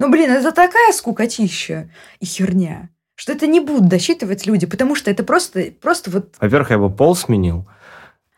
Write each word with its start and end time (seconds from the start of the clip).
Ну, 0.00 0.08
блин, 0.08 0.30
это 0.30 0.50
такая 0.50 0.94
скукотища 0.94 1.90
и 2.20 2.24
херня, 2.24 2.88
что 3.16 3.32
это 3.32 3.46
не 3.46 3.60
будут 3.60 3.86
досчитывать 3.86 4.46
люди, 4.46 4.66
потому 4.66 4.94
что 4.94 5.10
это 5.10 5.22
просто, 5.24 5.74
просто 5.78 6.10
вот... 6.10 6.36
Во-первых, 6.40 6.70
я 6.70 6.78
бы 6.78 6.88
пол 6.88 7.14
сменил. 7.14 7.68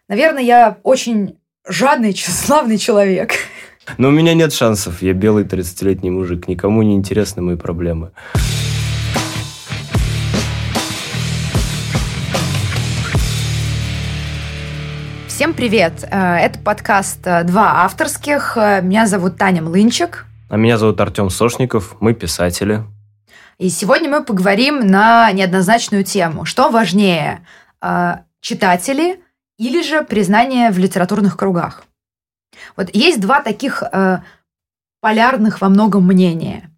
Наверное, 0.08 0.42
я 0.42 0.78
очень 0.82 1.38
жадный, 1.64 2.14
тщеславный 2.14 2.78
человек. 2.78 3.34
Но 3.96 4.08
у 4.08 4.10
меня 4.10 4.34
нет 4.34 4.52
шансов. 4.52 5.02
Я 5.02 5.12
белый 5.12 5.44
30-летний 5.44 6.10
мужик. 6.10 6.48
Никому 6.48 6.82
не 6.82 6.96
интересны 6.96 7.42
мои 7.42 7.54
проблемы. 7.54 8.10
Всем 15.28 15.54
привет! 15.54 16.04
Э, 16.10 16.38
это 16.38 16.58
подкаст 16.58 17.20
э, 17.24 17.44
«Два 17.44 17.84
авторских». 17.84 18.56
Э, 18.56 18.80
меня 18.82 19.06
зовут 19.06 19.36
Таня 19.36 19.62
Млынчик. 19.62 20.26
А 20.52 20.58
меня 20.58 20.76
зовут 20.76 21.00
Артем 21.00 21.30
Сошников. 21.30 21.96
Мы 22.00 22.12
писатели. 22.12 22.84
И 23.56 23.70
сегодня 23.70 24.10
мы 24.10 24.22
поговорим 24.22 24.86
на 24.86 25.32
неоднозначную 25.32 26.04
тему. 26.04 26.44
Что 26.44 26.68
важнее, 26.68 27.46
читатели 28.42 29.22
или 29.56 29.82
же 29.82 30.02
признание 30.02 30.70
в 30.70 30.76
литературных 30.76 31.38
кругах? 31.38 31.84
Вот 32.76 32.94
есть 32.94 33.18
два 33.18 33.40
таких 33.40 33.82
полярных 35.00 35.62
во 35.62 35.70
многом 35.70 36.06
мнения. 36.06 36.70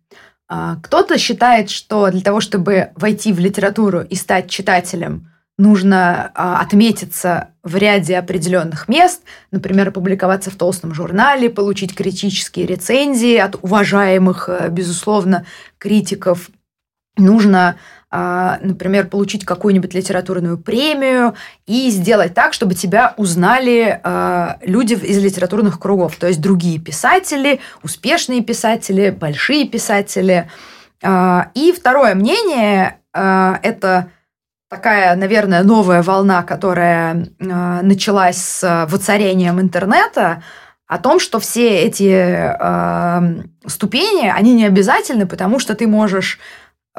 Кто-то 0.46 1.18
считает, 1.18 1.68
что 1.68 2.12
для 2.12 2.20
того, 2.20 2.38
чтобы 2.38 2.92
войти 2.94 3.32
в 3.32 3.40
литературу 3.40 4.02
и 4.02 4.14
стать 4.14 4.48
читателем– 4.48 5.32
нужно 5.56 6.32
а, 6.34 6.60
отметиться 6.60 7.48
в 7.62 7.76
ряде 7.76 8.18
определенных 8.18 8.88
мест, 8.88 9.22
например, 9.50 9.88
опубликоваться 9.88 10.50
в 10.50 10.56
толстом 10.56 10.92
журнале, 10.94 11.48
получить 11.48 11.94
критические 11.94 12.66
рецензии 12.66 13.36
от 13.36 13.56
уважаемых, 13.62 14.48
э, 14.48 14.68
безусловно, 14.68 15.46
критиков. 15.78 16.50
Нужно, 17.16 17.76
а, 18.10 18.58
например, 18.62 19.06
получить 19.06 19.44
какую-нибудь 19.44 19.94
литературную 19.94 20.58
премию 20.58 21.34
и 21.66 21.88
сделать 21.90 22.34
так, 22.34 22.52
чтобы 22.52 22.74
тебя 22.74 23.14
узнали 23.16 24.00
а, 24.02 24.58
люди 24.62 24.94
из 24.94 25.22
литературных 25.22 25.78
кругов, 25.78 26.16
то 26.16 26.26
есть 26.26 26.40
другие 26.40 26.80
писатели, 26.80 27.60
успешные 27.84 28.42
писатели, 28.42 29.10
большие 29.10 29.68
писатели. 29.68 30.50
И 31.54 31.74
второе 31.76 32.14
мнение– 32.14 32.96
это 33.12 34.08
такая, 34.74 35.14
наверное, 35.14 35.62
новая 35.62 36.02
волна, 36.02 36.42
которая 36.42 37.28
э, 37.38 37.80
началась 37.82 38.38
с 38.38 38.86
воцарением 38.90 39.60
интернета, 39.60 40.42
о 40.86 40.98
том, 40.98 41.20
что 41.20 41.38
все 41.38 41.82
эти 41.82 42.10
э, 42.10 43.42
ступени, 43.66 44.28
они 44.28 44.54
не 44.54 44.66
обязательны, 44.66 45.26
потому 45.26 45.58
что 45.58 45.74
ты 45.74 45.86
можешь 45.86 46.38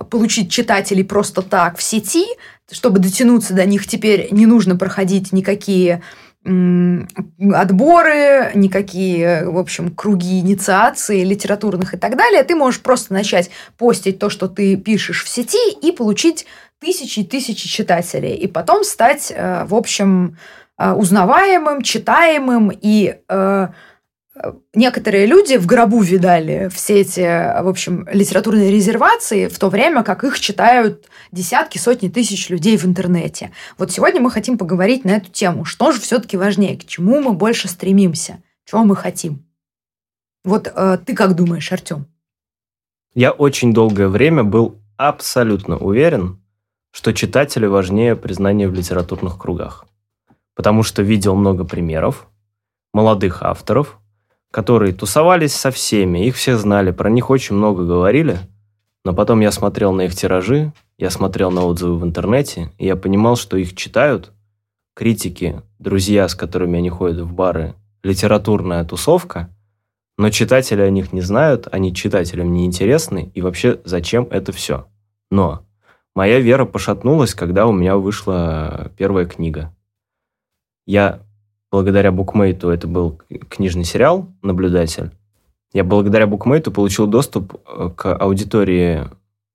получить 0.09 0.51
читателей 0.51 1.03
просто 1.03 1.41
так 1.41 1.77
в 1.77 1.83
сети, 1.83 2.25
чтобы 2.71 2.99
дотянуться 2.99 3.53
до 3.53 3.65
них 3.65 3.87
теперь 3.87 4.29
не 4.31 4.45
нужно 4.45 4.75
проходить 4.75 5.33
никакие 5.33 6.01
отборы, 6.45 8.51
никакие, 8.53 9.49
в 9.49 9.57
общем, 9.57 9.89
круги 9.89 10.39
инициации 10.39 11.23
литературных 11.23 11.95
и 11.95 11.97
так 11.97 12.15
далее. 12.15 12.43
Ты 12.43 12.55
можешь 12.55 12.81
просто 12.81 13.13
начать 13.13 13.49
постить 13.77 14.19
то, 14.19 14.29
что 14.29 14.47
ты 14.47 14.77
пишешь 14.77 15.23
в 15.23 15.27
сети, 15.27 15.71
и 15.81 15.91
получить 15.91 16.45
тысячи 16.79 17.19
и 17.19 17.23
тысячи 17.23 17.67
читателей, 17.67 18.35
и 18.35 18.47
потом 18.47 18.83
стать, 18.83 19.31
э, 19.35 19.65
в 19.65 19.73
общем, 19.73 20.37
э, 20.77 20.91
узнаваемым, 20.91 21.81
читаемым, 21.81 22.71
и 22.71 23.15
э, 23.27 23.67
некоторые 24.73 25.25
люди 25.25 25.57
в 25.57 25.65
гробу 25.65 26.01
видали 26.01 26.69
все 26.73 27.01
эти, 27.01 27.21
в 27.61 27.67
общем, 27.67 28.07
литературные 28.11 28.71
резервации, 28.71 29.47
в 29.47 29.57
то 29.57 29.69
время 29.69 30.03
как 30.03 30.23
их 30.23 30.39
читают 30.39 31.05
десятки, 31.31 31.77
сотни 31.77 32.09
тысяч 32.09 32.49
людей 32.49 32.77
в 32.77 32.85
интернете. 32.85 33.51
Вот 33.77 33.91
сегодня 33.91 34.19
мы 34.19 34.29
хотим 34.29 34.57
поговорить 34.57 35.05
на 35.05 35.11
эту 35.11 35.31
тему. 35.31 35.63
Что 35.63 35.93
же 35.93 36.01
все-таки 36.01 36.35
важнее? 36.35 36.77
К 36.77 36.85
чему 36.85 37.21
мы 37.21 37.31
больше 37.31 37.69
стремимся? 37.69 38.43
Чего 38.65 38.83
мы 38.83 38.95
хотим? 38.97 39.45
Вот 40.43 40.63
ты 41.05 41.15
как 41.15 41.35
думаешь, 41.35 41.71
Артем? 41.71 42.07
Я 43.13 43.31
очень 43.31 43.73
долгое 43.73 44.09
время 44.09 44.43
был 44.43 44.81
абсолютно 44.97 45.77
уверен, 45.77 46.41
что 46.95 47.13
читателю 47.13 47.71
важнее 47.71 48.15
признание 48.15 48.69
в 48.69 48.73
литературных 48.73 49.37
кругах. 49.37 49.85
Потому 50.55 50.81
что 50.81 51.01
видел 51.01 51.35
много 51.35 51.65
примеров 51.65 52.29
молодых 52.93 53.43
авторов, 53.43 53.99
которые 54.49 54.93
тусовались 54.93 55.53
со 55.53 55.71
всеми, 55.71 56.25
их 56.25 56.37
все 56.37 56.55
знали, 56.55 56.91
про 56.91 57.09
них 57.09 57.29
очень 57.29 57.57
много 57.57 57.83
говорили, 57.83 58.39
но 59.03 59.13
потом 59.13 59.41
я 59.41 59.51
смотрел 59.51 59.91
на 59.91 60.03
их 60.03 60.15
тиражи, 60.15 60.71
я 60.97 61.09
смотрел 61.09 61.51
на 61.51 61.65
отзывы 61.65 61.99
в 61.99 62.05
интернете, 62.05 62.71
и 62.77 62.85
я 62.85 62.95
понимал, 62.95 63.35
что 63.35 63.57
их 63.57 63.75
читают 63.75 64.31
критики, 64.95 65.61
друзья, 65.79 66.29
с 66.29 66.33
которыми 66.33 66.77
они 66.77 66.89
ходят 66.89 67.19
в 67.19 67.33
бары, 67.33 67.75
литературная 68.03 68.85
тусовка, 68.85 69.49
но 70.17 70.29
читатели 70.29 70.79
о 70.79 70.89
них 70.89 71.11
не 71.11 71.19
знают, 71.19 71.67
они 71.73 71.93
читателям 71.93 72.53
не 72.53 72.65
интересны, 72.65 73.31
и 73.33 73.41
вообще 73.41 73.81
зачем 73.83 74.29
это 74.31 74.53
все. 74.53 74.87
Но 75.29 75.65
Моя 76.15 76.39
вера 76.39 76.65
пошатнулась, 76.65 77.35
когда 77.35 77.67
у 77.67 77.73
меня 77.73 77.97
вышла 77.97 78.91
первая 78.97 79.25
книга. 79.25 79.75
Я 80.87 81.21
благодаря 81.71 82.11
букмейту, 82.11 82.69
это 82.69 82.87
был 82.87 83.19
книжный 83.49 83.83
сериал 83.83 84.29
«Наблюдатель», 84.41 85.11
я 85.75 85.83
благодаря 85.83 86.25
букмейту 86.25 86.71
получил 86.71 87.05
доступ 87.05 87.55
э, 87.67 87.89
к 87.93 88.15
аудитории 88.15 89.09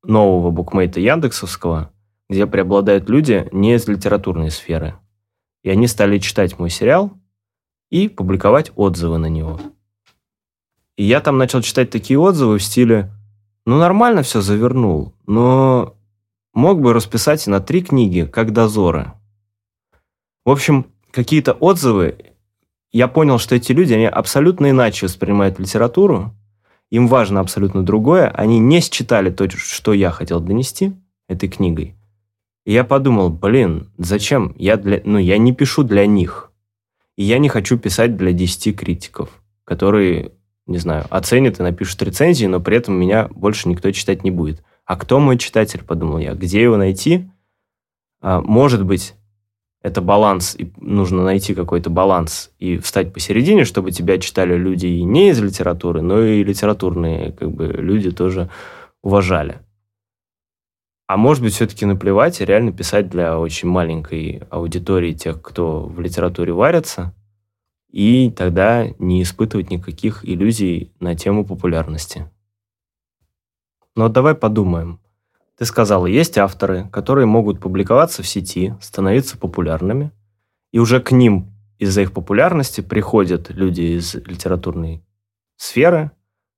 нового 0.04 0.50
букмейта 0.50 1.00
Яндексовского, 1.00 1.91
где 2.28 2.47
преобладают 2.47 3.09
люди 3.09 3.49
не 3.53 3.75
из 3.75 3.88
литературной 3.88 4.50
сферы. 4.50 4.97
И 5.62 5.70
они 5.70 5.87
стали 5.87 6.19
читать 6.19 6.59
мой 6.59 6.69
сериал 6.69 7.12
и 7.88 8.06
публиковать 8.06 8.70
отзывы 8.76 9.16
на 9.16 9.31
него. 9.31 9.59
И 10.99 11.04
я 11.04 11.22
там 11.22 11.38
начал 11.38 11.62
читать 11.62 11.88
такие 11.88 12.19
отзывы 12.19 12.59
в 12.59 12.62
стиле 12.62 13.10
«Ну, 13.65 13.78
нормально 13.78 14.22
все 14.22 14.43
завернул, 14.43 15.15
но 15.26 15.97
мог 16.53 16.81
бы 16.81 16.93
расписать 16.93 17.47
на 17.47 17.61
три 17.61 17.83
книги, 17.83 18.22
как 18.31 18.53
дозоры. 18.53 19.12
В 20.44 20.50
общем, 20.50 20.87
какие-то 21.11 21.53
отзывы, 21.53 22.16
я 22.93 23.09
понял, 23.09 23.38
что 23.38 23.55
эти 23.55 23.72
люди, 23.72 23.93
они 23.93 24.06
абсолютно 24.06 24.71
иначе 24.71 25.06
воспринимают 25.06 25.59
литературу, 25.59 26.34
им 26.91 27.06
важно 27.06 27.41
абсолютно 27.41 27.84
другое, 27.84 28.28
они 28.28 28.59
не 28.59 28.81
считали 28.81 29.31
то, 29.31 29.49
что 29.49 29.93
я 29.93 30.11
хотел 30.11 30.41
донести 30.41 30.93
этой 31.28 31.49
книгой. 31.49 31.94
И 32.65 32.72
я 32.72 32.84
подумал, 32.84 33.31
блин, 33.31 33.91
зачем? 33.97 34.55
Я, 34.59 34.77
для, 34.77 35.00
ну, 35.05 35.19
я 35.19 35.38
не 35.38 35.53
пишу 35.53 35.84
для 35.84 36.06
них. 36.06 36.50
И 37.17 37.22
я 37.25 37.38
не 37.38 37.49
хочу 37.49 37.78
писать 37.78 38.17
для 38.17 38.32
10 38.32 38.77
критиков, 38.77 39.31
которые, 39.65 40.32
не 40.67 40.78
знаю, 40.78 41.06
оценят 41.11 41.61
и 41.61 41.62
напишут 41.62 42.03
рецензии, 42.03 42.47
но 42.47 42.61
при 42.61 42.77
этом 42.77 42.94
меня 42.94 43.28
больше 43.28 43.69
никто 43.69 43.91
читать 43.93 44.25
не 44.25 44.31
будет. 44.31 44.62
А 44.91 44.97
кто 44.97 45.21
мой 45.21 45.39
читатель, 45.39 45.84
подумал 45.84 46.19
я, 46.19 46.34
где 46.34 46.61
его 46.61 46.77
найти? 46.77 47.31
А, 48.21 48.41
может 48.41 48.84
быть, 48.84 49.15
это 49.83 50.01
баланс, 50.01 50.56
и 50.59 50.73
нужно 50.78 51.23
найти 51.23 51.55
какой-то 51.55 51.91
баланс 51.91 52.51
и 52.59 52.77
встать 52.77 53.12
посередине, 53.12 53.65
чтобы 53.65 53.93
тебя 53.93 54.19
читали 54.19 54.56
люди 54.56 54.89
и 54.89 55.05
не 55.05 55.29
из 55.29 55.41
литературы, 55.41 56.03
но 56.03 56.21
и 56.21 56.43
литературные 56.43 57.31
как 57.31 57.53
бы, 57.53 57.69
люди 57.69 58.11
тоже 58.11 58.50
уважали. 59.00 59.61
А 61.06 61.17
может 61.17 61.45
быть, 61.45 61.55
все-таки 61.55 61.87
наплевать 61.87 62.41
и 62.41 62.45
реально 62.45 62.73
писать 62.73 63.09
для 63.09 63.39
очень 63.39 63.69
маленькой 63.69 64.43
аудитории 64.50 65.12
тех, 65.12 65.41
кто 65.41 65.83
в 65.87 66.00
литературе 66.00 66.53
варится, 66.53 67.15
и 67.93 68.29
тогда 68.33 68.89
не 68.99 69.23
испытывать 69.23 69.71
никаких 69.71 70.29
иллюзий 70.29 70.91
на 70.99 71.15
тему 71.15 71.47
популярности. 71.47 72.29
Но 73.97 74.09
давай 74.09 74.35
подумаем. 74.35 75.00
Ты 75.61 75.67
сказала, 75.67 76.06
есть 76.06 76.38
авторы, 76.38 76.88
которые 76.91 77.26
могут 77.26 77.61
публиковаться 77.61 78.23
в 78.23 78.26
сети, 78.26 78.75
становиться 78.81 79.37
популярными, 79.37 80.11
и 80.73 80.79
уже 80.79 81.00
к 81.00 81.12
ним 81.12 81.53
из-за 81.79 82.03
их 82.03 82.12
популярности 82.12 82.81
приходят 82.81 83.50
люди 83.50 83.99
из 83.99 84.14
литературной 84.14 85.03
сферы 85.56 86.12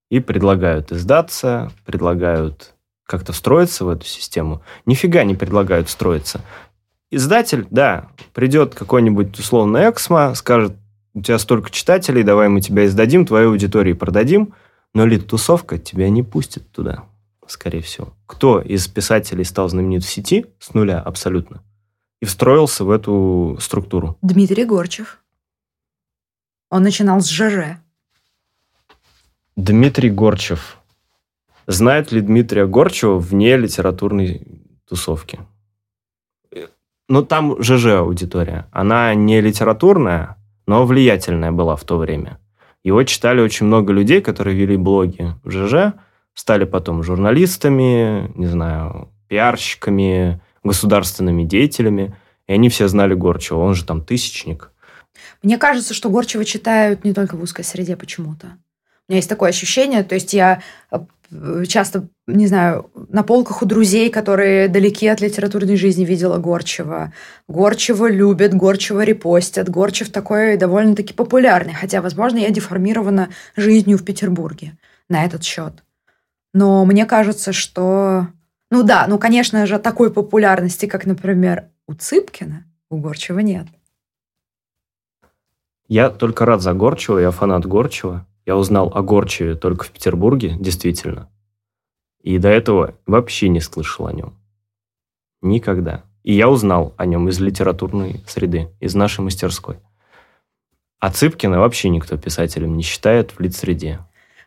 и 0.08 0.20
предлагают 0.20 0.92
издаться, 0.92 1.72
предлагают 1.84 2.74
как-то 3.04 3.32
встроиться 3.32 3.84
в 3.84 3.88
эту 3.88 4.04
систему. 4.06 4.62
Нифига 4.86 5.24
не 5.24 5.34
предлагают 5.34 5.88
встроиться. 5.88 6.40
Издатель, 7.10 7.66
да, 7.70 8.08
придет 8.34 8.74
какой-нибудь 8.74 9.36
условно 9.38 9.90
Эксмо, 9.90 10.34
скажет, 10.34 10.76
у 11.14 11.22
тебя 11.22 11.38
столько 11.38 11.70
читателей, 11.70 12.22
давай 12.22 12.48
мы 12.48 12.60
тебя 12.60 12.86
издадим, 12.86 13.26
твою 13.26 13.50
аудитории 13.50 13.94
продадим, 13.94 14.54
но 14.94 15.06
лид-тусовка 15.06 15.78
тебя 15.78 16.08
не 16.08 16.22
пустит 16.22 16.70
туда 16.70 17.04
скорее 17.52 17.80
всего. 17.80 18.12
Кто 18.26 18.60
из 18.60 18.88
писателей 18.88 19.44
стал 19.44 19.68
знаменит 19.68 20.04
в 20.04 20.08
сети 20.08 20.46
с 20.58 20.74
нуля 20.74 21.00
абсолютно 21.00 21.62
и 22.20 22.24
встроился 22.24 22.84
в 22.84 22.90
эту 22.90 23.56
структуру? 23.60 24.18
Дмитрий 24.22 24.64
Горчев. 24.64 25.22
Он 26.70 26.82
начинал 26.82 27.20
с 27.20 27.28
ЖЖ. 27.28 27.78
Дмитрий 29.56 30.10
Горчев. 30.10 30.78
знают 31.66 32.10
ли 32.12 32.20
Дмитрия 32.20 32.66
Горчева 32.66 33.18
вне 33.18 33.56
литературной 33.56 34.42
тусовки? 34.88 35.40
Ну, 37.08 37.22
там 37.22 37.62
ЖЖ 37.62 37.86
аудитория. 37.98 38.66
Она 38.72 39.14
не 39.14 39.40
литературная, 39.42 40.36
но 40.66 40.86
влиятельная 40.86 41.52
была 41.52 41.76
в 41.76 41.84
то 41.84 41.98
время. 41.98 42.38
Его 42.84 43.02
читали 43.04 43.40
очень 43.40 43.66
много 43.66 43.92
людей, 43.92 44.22
которые 44.22 44.56
вели 44.56 44.76
блоги 44.76 45.34
в 45.44 45.50
ЖЖ, 45.50 45.94
стали 46.34 46.64
потом 46.64 47.02
журналистами, 47.02 48.30
не 48.36 48.46
знаю, 48.46 49.10
пиарщиками, 49.28 50.40
государственными 50.62 51.44
деятелями. 51.44 52.16
И 52.46 52.52
они 52.52 52.68
все 52.68 52.88
знали 52.88 53.14
Горчева. 53.14 53.60
Он 53.60 53.74
же 53.74 53.84
там 53.84 54.04
тысячник. 54.04 54.72
Мне 55.42 55.58
кажется, 55.58 55.94
что 55.94 56.10
Горчева 56.10 56.44
читают 56.44 57.04
не 57.04 57.12
только 57.12 57.36
в 57.36 57.42
узкой 57.42 57.64
среде 57.64 57.96
почему-то. 57.96 58.58
У 59.08 59.12
меня 59.12 59.18
есть 59.18 59.28
такое 59.28 59.50
ощущение, 59.50 60.04
то 60.04 60.14
есть 60.14 60.32
я 60.32 60.62
э, 60.90 61.64
часто, 61.66 62.08
не 62.26 62.46
знаю, 62.46 62.90
на 63.08 63.22
полках 63.22 63.62
у 63.62 63.66
друзей, 63.66 64.10
которые 64.10 64.68
далеки 64.68 65.08
от 65.08 65.20
литературной 65.20 65.76
жизни, 65.76 66.04
видела 66.04 66.38
Горчева. 66.38 67.12
Горчева 67.48 68.08
любят, 68.10 68.54
Горчева 68.54 69.02
репостят. 69.02 69.68
Горчев 69.68 70.10
такой 70.10 70.56
довольно-таки 70.56 71.14
популярный, 71.14 71.74
хотя, 71.74 72.00
возможно, 72.00 72.38
я 72.38 72.50
деформирована 72.50 73.30
жизнью 73.56 73.98
в 73.98 74.04
Петербурге 74.04 74.78
на 75.08 75.24
этот 75.24 75.42
счет. 75.42 75.82
Но 76.52 76.84
мне 76.84 77.06
кажется, 77.06 77.52
что... 77.52 78.28
Ну 78.70 78.82
да, 78.82 79.06
ну, 79.08 79.18
конечно 79.18 79.66
же, 79.66 79.78
такой 79.78 80.12
популярности, 80.12 80.86
как, 80.86 81.06
например, 81.06 81.64
у 81.86 81.94
Цыпкина, 81.94 82.64
у 82.90 82.98
Горчева 82.98 83.40
нет. 83.40 83.66
Я 85.88 86.10
только 86.10 86.46
рад 86.46 86.62
за 86.62 86.72
Горчева, 86.72 87.18
я 87.18 87.30
фанат 87.30 87.66
Горчева. 87.66 88.26
Я 88.46 88.56
узнал 88.56 88.90
о 88.94 89.02
Горчеве 89.02 89.54
только 89.54 89.84
в 89.84 89.90
Петербурге, 89.90 90.56
действительно. 90.58 91.28
И 92.22 92.38
до 92.38 92.48
этого 92.48 92.94
вообще 93.06 93.48
не 93.48 93.60
слышал 93.60 94.06
о 94.06 94.12
нем. 94.12 94.34
Никогда. 95.42 96.04
И 96.22 96.32
я 96.32 96.48
узнал 96.48 96.94
о 96.96 97.04
нем 97.04 97.28
из 97.28 97.40
литературной 97.40 98.22
среды, 98.26 98.70
из 98.80 98.94
нашей 98.94 99.20
мастерской. 99.20 99.78
А 100.98 101.10
Цыпкина 101.10 101.58
вообще 101.58 101.88
никто 101.88 102.16
писателем 102.16 102.76
не 102.76 102.82
считает 102.82 103.32
в 103.32 103.40
лицсреде. 103.40 103.98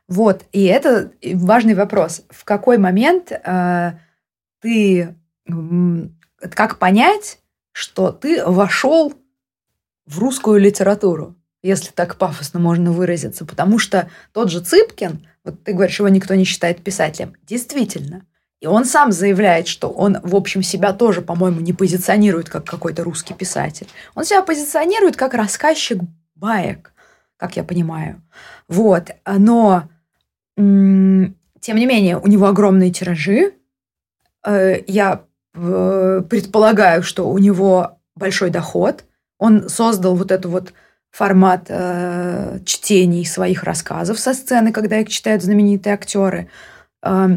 Вот, 0.07 0.43
и 0.51 0.65
это 0.65 1.11
важный 1.33 1.73
вопрос. 1.73 2.23
В 2.29 2.43
какой 2.43 2.77
момент 2.77 3.31
э, 3.31 3.93
ты, 4.61 5.15
как 6.51 6.77
понять, 6.77 7.39
что 7.71 8.11
ты 8.11 8.45
вошел 8.45 9.13
в 10.05 10.19
русскую 10.19 10.59
литературу, 10.59 11.35
если 11.63 11.91
так 11.91 12.17
пафосно 12.17 12.59
можно 12.59 12.91
выразиться, 12.91 13.45
потому 13.45 13.79
что 13.79 14.07
тот 14.31 14.51
же 14.51 14.61
Цыпкин, 14.61 15.27
вот 15.43 15.63
ты 15.63 15.73
говоришь, 15.73 15.97
его 15.97 16.09
никто 16.09 16.35
не 16.35 16.43
считает 16.43 16.83
писателем, 16.83 17.33
действительно. 17.43 18.25
И 18.61 18.67
он 18.67 18.85
сам 18.85 19.11
заявляет, 19.11 19.67
что 19.67 19.89
он, 19.89 20.19
в 20.21 20.35
общем, 20.35 20.63
себя 20.63 20.93
тоже, 20.93 21.21
по-моему, 21.21 21.59
не 21.59 21.73
позиционирует 21.73 22.49
как 22.49 22.65
какой-то 22.65 23.03
русский 23.03 23.33
писатель. 23.33 23.87
Он 24.13 24.23
себя 24.23 24.41
позиционирует 24.43 25.17
как 25.17 25.33
рассказчик 25.33 25.99
баек, 26.35 26.93
как 27.37 27.57
я 27.57 27.63
понимаю. 27.63 28.21
Вот. 28.67 29.09
Но 29.25 29.89
тем 30.55 31.77
не 31.77 31.85
менее, 31.85 32.17
у 32.17 32.27
него 32.27 32.47
огромные 32.47 32.91
тиражи. 32.91 33.53
Э, 34.45 34.81
я 34.87 35.23
э, 35.53 36.21
предполагаю, 36.29 37.03
что 37.03 37.29
у 37.29 37.37
него 37.37 37.99
большой 38.15 38.49
доход. 38.49 39.03
Он 39.37 39.67
создал 39.67 40.15
вот 40.15 40.31
эту 40.31 40.49
вот 40.49 40.73
формат 41.11 41.65
э, 41.69 42.59
чтений 42.65 43.25
своих 43.25 43.63
рассказов 43.63 44.19
со 44.19 44.33
сцены, 44.33 44.71
когда 44.71 44.99
их 44.99 45.09
читают 45.09 45.43
знаменитые 45.43 45.93
актеры. 45.93 46.49
Э, 47.03 47.27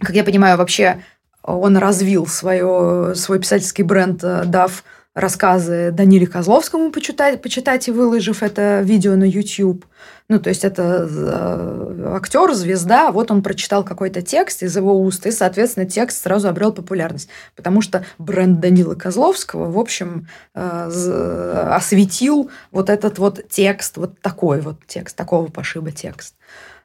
как 0.00 0.14
я 0.14 0.24
понимаю, 0.24 0.58
вообще 0.58 1.02
он 1.42 1.76
развил 1.78 2.26
свое, 2.26 3.14
свой 3.14 3.38
писательский 3.38 3.84
бренд, 3.84 4.20
дав 4.20 4.84
рассказы 5.18 5.90
Даниле 5.90 6.26
Козловскому 6.26 6.92
почитать, 6.92 7.42
почитать 7.42 7.88
и 7.88 7.90
выложив 7.90 8.42
это 8.42 8.82
видео 8.82 9.16
на 9.16 9.24
YouTube. 9.24 9.84
Ну, 10.28 10.38
то 10.38 10.48
есть 10.48 10.64
это 10.64 11.08
э, 11.10 12.12
актер, 12.14 12.52
звезда, 12.54 13.10
вот 13.10 13.30
он 13.30 13.42
прочитал 13.42 13.82
какой-то 13.82 14.22
текст 14.22 14.62
из 14.62 14.76
его 14.76 15.00
уст, 15.00 15.26
и, 15.26 15.32
соответственно, 15.32 15.86
текст 15.86 16.22
сразу 16.22 16.48
обрел 16.48 16.72
популярность. 16.72 17.28
Потому 17.56 17.80
что 17.80 18.04
бренд 18.18 18.60
Данила 18.60 18.94
Козловского, 18.94 19.70
в 19.70 19.78
общем, 19.78 20.28
э, 20.54 21.72
осветил 21.72 22.50
вот 22.70 22.88
этот 22.88 23.18
вот 23.18 23.48
текст, 23.48 23.96
вот 23.96 24.20
такой 24.20 24.60
вот 24.60 24.76
текст, 24.86 25.16
такого 25.16 25.48
пошиба 25.48 25.90
текст. 25.90 26.36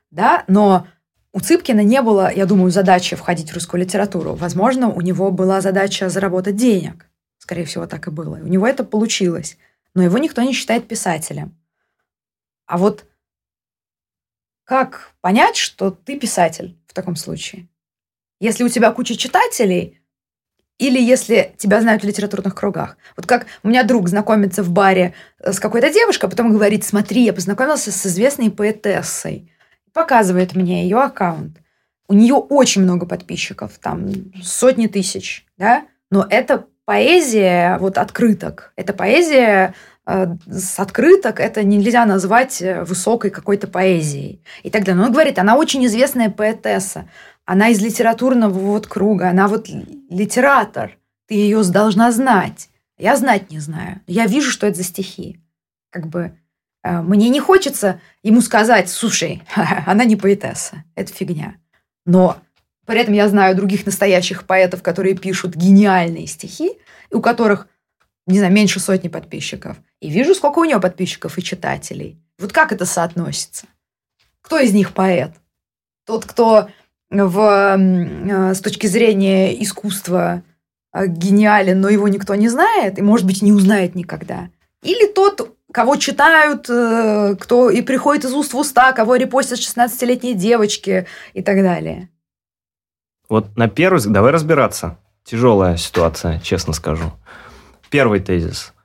Да, 0.09 0.43
но 0.47 0.87
у 1.33 1.39
Цыпкина 1.39 1.81
не 1.81 2.01
было, 2.01 2.31
я 2.33 2.45
думаю, 2.45 2.71
задачи 2.71 3.15
входить 3.15 3.51
в 3.51 3.53
русскую 3.53 3.81
литературу. 3.81 4.33
Возможно, 4.33 4.89
у 4.89 5.01
него 5.01 5.29
была 5.31 5.61
задача 5.61 6.09
заработать 6.09 6.55
денег. 6.55 7.07
Скорее 7.43 7.65
всего, 7.65 7.87
так 7.87 8.07
и 8.07 8.09
было. 8.09 8.35
У 8.35 8.47
него 8.47 8.65
это 8.65 8.85
получилось. 8.85 9.57
Но 9.93 10.01
его 10.01 10.17
никто 10.17 10.41
не 10.43 10.53
считает 10.53 10.87
писателем. 10.87 11.53
А 12.65 12.77
вот 12.77 13.05
как 14.63 15.11
понять, 15.19 15.57
что 15.57 15.91
ты 15.91 16.17
писатель 16.17 16.77
в 16.87 16.93
таком 16.93 17.17
случае? 17.17 17.67
Если 18.39 18.63
у 18.63 18.69
тебя 18.69 18.93
куча 18.93 19.17
читателей, 19.17 19.99
или 20.77 21.01
если 21.01 21.53
тебя 21.57 21.81
знают 21.81 22.03
в 22.03 22.07
литературных 22.07 22.55
кругах. 22.55 22.95
Вот 23.17 23.25
как 23.25 23.47
у 23.61 23.67
меня 23.67 23.83
друг 23.83 24.07
знакомится 24.07 24.63
в 24.63 24.71
баре 24.71 25.13
э, 25.39 25.51
с 25.51 25.59
какой-то 25.59 25.91
девушкой, 25.91 26.27
а 26.27 26.29
потом 26.29 26.53
говорит, 26.53 26.85
смотри, 26.85 27.25
я 27.25 27.33
познакомился 27.33 27.91
с 27.91 28.05
известной 28.05 28.51
поэтессой. 28.51 29.51
Показывает 29.91 30.55
мне 30.55 30.83
ее 30.83 31.01
аккаунт. 31.01 31.57
У 32.07 32.13
нее 32.13 32.35
очень 32.35 32.83
много 32.83 33.05
подписчиков, 33.05 33.77
там 33.79 34.31
сотни 34.41 34.87
тысяч, 34.87 35.45
да? 35.57 35.85
Но 36.09 36.25
это 36.29 36.67
поэзия 36.85 37.77
вот 37.79 37.97
открыток. 37.97 38.73
Это 38.75 38.93
поэзия 38.93 39.73
э, 40.05 40.35
с 40.47 40.79
открыток, 40.79 41.39
это 41.39 41.63
нельзя 41.63 42.05
назвать 42.05 42.61
э, 42.61 42.83
высокой 42.83 43.31
какой-то 43.31 43.67
поэзией. 43.67 44.43
И 44.63 44.69
так 44.69 44.83
далее. 44.83 44.95
Но 44.95 45.05
он 45.05 45.13
говорит, 45.13 45.39
она 45.39 45.55
очень 45.55 45.85
известная 45.85 46.29
поэтесса. 46.29 47.07
Она 47.45 47.69
из 47.69 47.81
литературного 47.81 48.57
вот 48.57 48.87
круга, 48.87 49.29
она 49.29 49.47
вот 49.47 49.67
литератор. 50.09 50.97
Ты 51.27 51.35
ее 51.35 51.63
должна 51.63 52.11
знать. 52.11 52.69
Я 52.97 53.15
знать 53.17 53.51
не 53.51 53.59
знаю. 53.59 54.01
Я 54.07 54.27
вижу, 54.27 54.51
что 54.51 54.67
это 54.67 54.77
за 54.77 54.83
стихи. 54.83 55.39
Как 55.89 56.07
бы 56.07 56.37
э, 56.83 57.01
мне 57.01 57.29
не 57.29 57.39
хочется 57.39 58.01
ему 58.23 58.41
сказать, 58.41 58.89
слушай, 58.89 59.43
она 59.85 60.05
не 60.05 60.15
поэтесса, 60.15 60.83
это 60.95 61.13
фигня. 61.13 61.55
Но 62.05 62.37
при 62.85 62.99
этом 62.99 63.13
я 63.13 63.27
знаю 63.29 63.55
других 63.55 63.85
настоящих 63.85 64.45
поэтов, 64.45 64.83
которые 64.83 65.15
пишут 65.15 65.55
гениальные 65.55 66.27
стихи, 66.27 66.71
у 67.11 67.21
которых, 67.21 67.67
не 68.27 68.37
знаю, 68.37 68.53
меньше 68.53 68.79
сотни 68.79 69.07
подписчиков. 69.07 69.77
И 70.01 70.09
вижу, 70.09 70.35
сколько 70.35 70.59
у 70.59 70.65
него 70.65 70.81
подписчиков 70.81 71.37
и 71.37 71.43
читателей. 71.43 72.19
Вот 72.37 72.51
как 72.51 72.71
это 72.71 72.85
соотносится? 72.85 73.67
Кто 74.41 74.59
из 74.59 74.73
них 74.73 74.93
поэт? 74.93 75.31
Тот, 76.05 76.25
кто 76.25 76.67
в, 77.09 77.39
э, 77.39 78.53
с 78.53 78.59
точки 78.59 78.87
зрения 78.87 79.61
искусства 79.63 80.43
э, 80.93 81.07
гениален, 81.07 81.79
но 81.79 81.89
его 81.89 82.07
никто 82.07 82.35
не 82.35 82.49
знает, 82.49 82.99
и, 82.99 83.01
может 83.01 83.25
быть, 83.25 83.41
не 83.41 83.53
узнает 83.53 83.95
никогда. 83.95 84.49
Или 84.81 85.07
тот, 85.07 85.55
кого 85.71 85.95
читают, 85.95 86.69
э, 86.69 87.35
кто 87.39 87.69
и 87.69 87.81
приходит 87.81 88.25
из 88.25 88.33
уст 88.33 88.53
в 88.53 88.57
уста, 88.57 88.91
кого 88.91 89.15
репостят 89.15 89.59
16-летние 89.59 90.33
девочки 90.33 91.07
и 91.33 91.41
так 91.41 91.61
далее. 91.63 92.09
Вот 93.33 93.57
на 93.57 93.67
первый 93.67 93.97
взгляд, 93.97 94.13
давай 94.13 94.31
разбираться. 94.31 94.99
Тяжелая 95.23 95.75
ситуация, 95.75 96.39
честно 96.41 96.71
скажу. 96.71 97.13
Первый 97.89 98.19
тезис. 98.19 98.75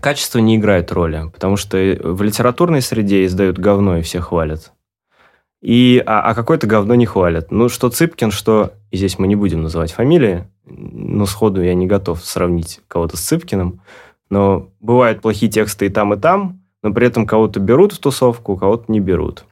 Качество 0.00 0.38
не 0.38 0.54
играет 0.54 0.92
роли, 0.92 1.28
потому 1.32 1.56
что 1.56 1.76
в 1.76 2.22
литературной 2.22 2.80
среде 2.80 3.24
издают 3.24 3.58
говно 3.58 3.96
и 3.96 4.02
все 4.02 4.20
хвалят. 4.20 4.70
И, 5.62 6.00
а, 6.06 6.20
а 6.20 6.34
какое-то 6.36 6.68
говно 6.68 6.94
не 6.94 7.06
хвалят. 7.06 7.50
Ну, 7.50 7.68
что 7.68 7.90
Цыпкин, 7.90 8.30
что... 8.30 8.72
И 8.92 8.96
здесь 8.96 9.18
мы 9.18 9.26
не 9.26 9.34
будем 9.34 9.62
называть 9.62 9.90
фамилии, 9.90 10.46
но 10.64 11.26
сходу 11.26 11.60
я 11.60 11.74
не 11.74 11.88
готов 11.88 12.24
сравнить 12.24 12.78
кого-то 12.86 13.16
с 13.16 13.20
Цыпкиным. 13.22 13.80
Но 14.30 14.68
бывают 14.78 15.22
плохие 15.22 15.50
тексты 15.50 15.86
и 15.86 15.88
там, 15.88 16.14
и 16.14 16.20
там, 16.20 16.60
но 16.84 16.92
при 16.92 17.08
этом 17.08 17.26
кого-то 17.26 17.58
берут 17.58 17.94
в 17.94 17.98
тусовку, 17.98 18.56
кого-то 18.56 18.92
не 18.92 19.00
берут. 19.00 19.44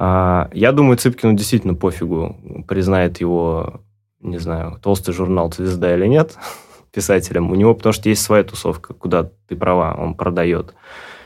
А, 0.00 0.48
я 0.52 0.70
думаю, 0.70 0.96
Цыпкину 0.96 1.32
действительно 1.32 1.74
пофигу, 1.74 2.36
признает 2.68 3.20
его, 3.20 3.80
не 4.20 4.38
знаю, 4.38 4.78
толстый 4.80 5.12
журнал 5.12 5.52
«Звезда» 5.52 5.92
или 5.96 6.06
нет 6.06 6.36
писателем. 6.92 7.50
У 7.50 7.56
него, 7.56 7.74
потому 7.74 7.92
что 7.92 8.08
есть 8.08 8.22
своя 8.22 8.44
тусовка, 8.44 8.94
куда 8.94 9.28
ты 9.48 9.56
права, 9.56 9.96
он 9.98 10.14
продает 10.14 10.74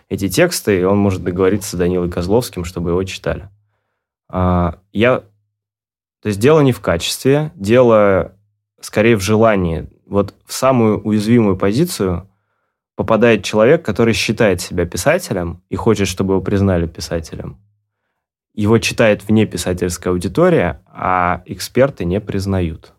эти 0.09 0.31
тексты, 0.31 0.81
и 0.81 0.85
он 0.85 0.97
может 0.97 1.23
договориться 1.23 1.76
с 1.76 1.79
Данилой 1.79 2.11
Козловским, 2.11 2.64
чтобы 2.64 2.91
его 2.91 3.05
читали. 3.05 3.50
А, 4.31 4.79
я... 4.95 5.19
То 6.23 6.29
есть 6.29 6.41
дело 6.41 6.61
не 6.61 6.73
в 6.73 6.81
качестве, 6.81 7.52
дело 7.55 8.33
скорее 8.81 9.17
в 9.17 9.21
желании. 9.21 9.91
Вот 10.07 10.35
в 10.47 10.52
самую 10.55 10.99
уязвимую 11.02 11.59
позицию 11.59 12.26
попадает 12.97 13.45
человек, 13.45 13.85
который 13.85 14.14
считает 14.14 14.62
себя 14.62 14.87
писателем 14.87 15.62
и 15.69 15.76
хочет, 15.76 16.09
чтобы 16.09 16.35
его 16.35 16.41
признали 16.41 16.87
писателем 16.87 17.59
его 18.54 18.78
читает 18.78 19.25
вне 19.25 19.47
писательская 19.47 20.12
аудитория, 20.12 20.82
а 20.87 21.42
эксперты 21.47 22.04
не 22.04 22.21
признают. 22.21 22.92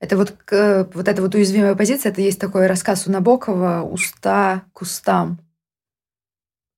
Это 0.00 0.16
вот, 0.16 0.36
вот 0.50 1.08
эта 1.08 1.22
вот 1.22 1.34
уязвимая 1.34 1.74
позиция, 1.74 2.12
это 2.12 2.20
есть 2.20 2.40
такой 2.40 2.66
рассказ 2.66 3.06
у 3.06 3.10
Набокова 3.10 3.82
«Уста 3.82 4.62
к 4.72 4.82
устам». 4.82 5.38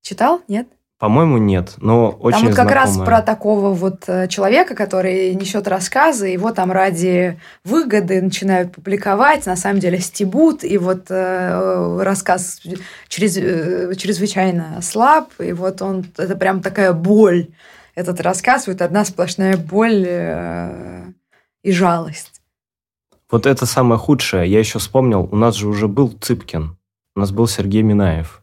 Читал? 0.03 0.43
Нет? 0.49 0.69
По-моему, 1.01 1.39
нет, 1.39 1.77
но 1.79 2.11
очень 2.11 2.41
Там 2.41 2.49
вот 2.49 2.57
как 2.57 2.69
знакомая. 2.69 2.85
раз 2.85 2.99
про 2.99 3.23
такого 3.23 3.71
вот 3.73 4.05
э, 4.07 4.29
человека, 4.29 4.75
который 4.75 5.35
несет 5.35 5.67
рассказы, 5.67 6.27
его 6.27 6.53
там 6.53 6.71
ради 6.71 7.41
выгоды 7.65 8.21
начинают 8.21 8.73
публиковать, 8.73 9.47
на 9.47 9.57
самом 9.57 9.81
деле 9.81 9.99
стебут, 9.99 10.63
и 10.63 10.77
вот 10.77 11.07
э, 11.09 12.03
рассказ 12.03 12.61
через, 13.09 13.39
э, 13.39 13.95
чрезвычайно 13.97 14.83
слаб, 14.83 15.31
и 15.39 15.55
вот 15.55 15.81
он, 15.81 16.05
это 16.19 16.37
прям 16.37 16.61
такая 16.61 16.93
боль, 16.93 17.47
этот 17.95 18.21
рассказ, 18.21 18.67
вот 18.67 18.83
одна 18.83 19.07
сплошная 19.07 19.57
боль 19.57 20.05
э, 20.07 21.05
и 21.63 21.73
жалость. 21.73 22.43
Вот 23.31 23.47
это 23.47 23.65
самое 23.65 23.99
худшее. 23.99 24.47
Я 24.51 24.59
еще 24.59 24.79
вспомнил, 24.79 25.27
у 25.33 25.37
нас 25.37 25.55
же 25.55 25.67
уже 25.67 25.89
был 25.89 26.11
Цыпкин, 26.11 26.77
у 27.17 27.21
нас 27.21 27.31
был 27.31 27.47
Сергей 27.47 27.81
Минаев. 27.81 28.43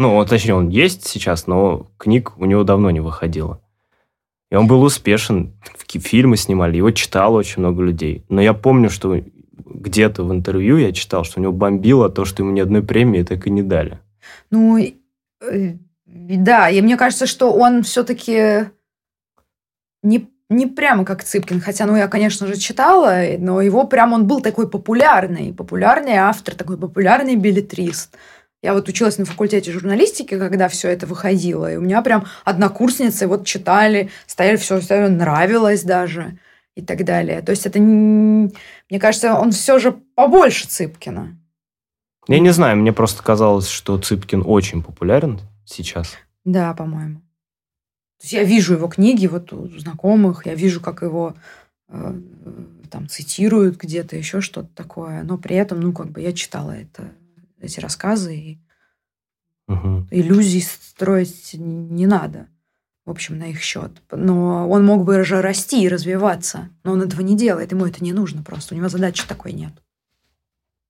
Ну, 0.00 0.24
точнее, 0.24 0.54
он 0.54 0.70
есть 0.70 1.06
сейчас, 1.06 1.46
но 1.46 1.90
книг 1.98 2.32
у 2.38 2.46
него 2.46 2.64
давно 2.64 2.90
не 2.90 3.00
выходило. 3.00 3.60
И 4.50 4.54
он 4.54 4.66
был 4.66 4.82
успешен, 4.82 5.52
фильмы 5.88 6.38
снимали, 6.38 6.78
его 6.78 6.90
читало 6.90 7.36
очень 7.36 7.60
много 7.60 7.82
людей. 7.82 8.24
Но 8.30 8.40
я 8.40 8.54
помню, 8.54 8.88
что 8.88 9.20
где-то 9.52 10.24
в 10.24 10.32
интервью 10.32 10.78
я 10.78 10.92
читал, 10.92 11.24
что 11.24 11.38
у 11.38 11.42
него 11.42 11.52
бомбило 11.52 12.08
то, 12.08 12.24
что 12.24 12.42
ему 12.42 12.50
ни 12.50 12.60
одной 12.60 12.82
премии 12.82 13.24
так 13.24 13.46
и 13.46 13.50
не 13.50 13.62
дали. 13.62 13.98
Ну, 14.50 14.78
э, 14.78 15.74
да, 16.06 16.70
и 16.70 16.80
мне 16.80 16.96
кажется, 16.96 17.26
что 17.26 17.52
он 17.52 17.82
все-таки 17.82 18.70
не, 20.02 20.30
не 20.48 20.66
прямо 20.66 21.04
как 21.04 21.24
Цыпкин, 21.24 21.60
хотя, 21.60 21.84
ну, 21.84 21.94
я, 21.94 22.08
конечно 22.08 22.46
же, 22.46 22.56
читала, 22.56 23.18
но 23.38 23.60
его 23.60 23.86
прям 23.86 24.14
он 24.14 24.26
был 24.26 24.40
такой 24.40 24.66
популярный, 24.66 25.52
популярный 25.52 26.14
автор, 26.14 26.54
такой 26.54 26.78
популярный 26.78 27.36
билетрист. 27.36 28.16
Я 28.62 28.74
вот 28.74 28.88
училась 28.88 29.16
на 29.16 29.24
факультете 29.24 29.72
журналистики, 29.72 30.38
когда 30.38 30.68
все 30.68 30.88
это 30.90 31.06
выходило, 31.06 31.72
и 31.72 31.76
у 31.76 31.80
меня 31.80 32.02
прям 32.02 32.26
однокурсницы 32.44 33.26
вот 33.26 33.46
читали, 33.46 34.10
стояли, 34.26 34.56
все, 34.56 34.80
все 34.80 35.08
нравилось 35.08 35.82
даже 35.82 36.38
и 36.74 36.82
так 36.82 37.04
далее. 37.04 37.40
То 37.40 37.50
есть 37.50 37.64
это, 37.64 37.80
мне 37.80 39.00
кажется, 39.00 39.34
он 39.34 39.52
все 39.52 39.78
же 39.78 39.92
побольше 40.14 40.68
Цыпкина. 40.68 41.38
Я 42.28 42.38
не 42.38 42.50
знаю, 42.50 42.76
мне 42.76 42.92
просто 42.92 43.22
казалось, 43.22 43.68
что 43.68 43.98
Цыпкин 43.98 44.42
очень 44.46 44.82
популярен 44.82 45.40
сейчас. 45.64 46.16
Да, 46.44 46.74
по-моему. 46.74 47.20
То 48.18 48.24
есть 48.24 48.34
я 48.34 48.44
вижу 48.44 48.74
его 48.74 48.88
книги 48.88 49.26
вот 49.26 49.54
у 49.54 49.68
знакомых, 49.78 50.44
я 50.44 50.54
вижу, 50.54 50.82
как 50.82 51.00
его 51.00 51.34
э, 51.88 52.14
там 52.90 53.08
цитируют 53.08 53.78
где-то, 53.78 54.16
еще 54.16 54.42
что-то 54.42 54.68
такое, 54.74 55.22
но 55.22 55.38
при 55.38 55.56
этом, 55.56 55.80
ну, 55.80 55.94
как 55.94 56.10
бы 56.10 56.20
я 56.20 56.34
читала 56.34 56.72
это 56.72 57.10
эти 57.60 57.80
рассказы. 57.80 58.36
И 58.36 58.60
угу. 59.68 60.06
Иллюзий 60.10 60.62
строить 60.62 61.54
не 61.54 62.06
надо, 62.06 62.48
в 63.04 63.10
общем, 63.10 63.38
на 63.38 63.44
их 63.44 63.60
счет. 63.60 63.90
Но 64.10 64.68
он 64.68 64.84
мог 64.84 65.04
бы 65.04 65.24
же 65.24 65.40
расти 65.40 65.84
и 65.84 65.88
развиваться, 65.88 66.70
но 66.84 66.92
он 66.92 67.02
этого 67.02 67.20
не 67.22 67.36
делает, 67.36 67.72
ему 67.72 67.86
это 67.86 68.02
не 68.02 68.12
нужно 68.12 68.42
просто, 68.42 68.74
у 68.74 68.78
него 68.78 68.88
задачи 68.88 69.26
такой 69.26 69.52
нет. 69.52 69.72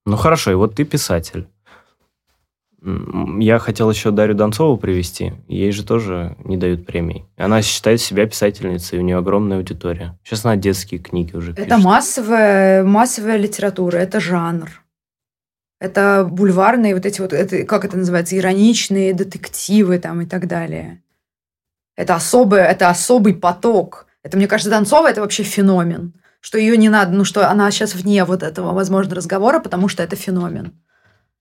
Ну 0.06 0.16
хорошо, 0.16 0.50
и 0.50 0.54
вот 0.54 0.74
ты 0.74 0.84
писатель. 0.84 1.46
Я 2.82 3.58
хотел 3.58 3.90
еще 3.90 4.10
Дарью 4.10 4.34
Донцову 4.34 4.78
привести. 4.78 5.34
Ей 5.48 5.70
же 5.70 5.84
тоже 5.84 6.36
не 6.44 6.56
дают 6.56 6.86
премий. 6.86 7.26
Она 7.36 7.60
считает 7.60 8.00
себя 8.00 8.26
писательницей, 8.26 8.98
у 8.98 9.02
нее 9.02 9.18
огромная 9.18 9.58
аудитория. 9.58 10.18
Сейчас 10.24 10.46
она 10.46 10.56
детские 10.56 10.98
книги 10.98 11.36
уже 11.36 11.52
Это 11.52 11.64
пишет. 11.64 11.84
массовая, 11.84 12.82
массовая 12.82 13.36
литература, 13.36 13.98
это 13.98 14.18
жанр. 14.18 14.70
Это 15.80 16.28
бульварные 16.30 16.94
вот 16.94 17.06
эти 17.06 17.20
вот, 17.20 17.32
это, 17.32 17.64
как 17.64 17.84
это 17.84 17.96
называется, 17.96 18.36
ироничные 18.36 19.14
детективы 19.14 19.98
там 19.98 20.20
и 20.20 20.26
так 20.26 20.46
далее. 20.46 21.02
Это, 21.96 22.14
особый, 22.14 22.60
это 22.60 22.90
особый 22.90 23.34
поток. 23.34 24.06
Это, 24.22 24.36
мне 24.36 24.46
кажется, 24.46 24.70
Донцова 24.70 25.10
это 25.10 25.22
вообще 25.22 25.42
феномен. 25.42 26.12
Что 26.40 26.58
ее 26.58 26.76
не 26.76 26.88
надо, 26.88 27.12
ну 27.12 27.24
что 27.24 27.50
она 27.50 27.70
сейчас 27.70 27.94
вне 27.94 28.24
вот 28.24 28.42
этого, 28.42 28.72
возможно, 28.72 29.14
разговора, 29.14 29.58
потому 29.58 29.88
что 29.88 30.02
это 30.02 30.16
феномен 30.16 30.72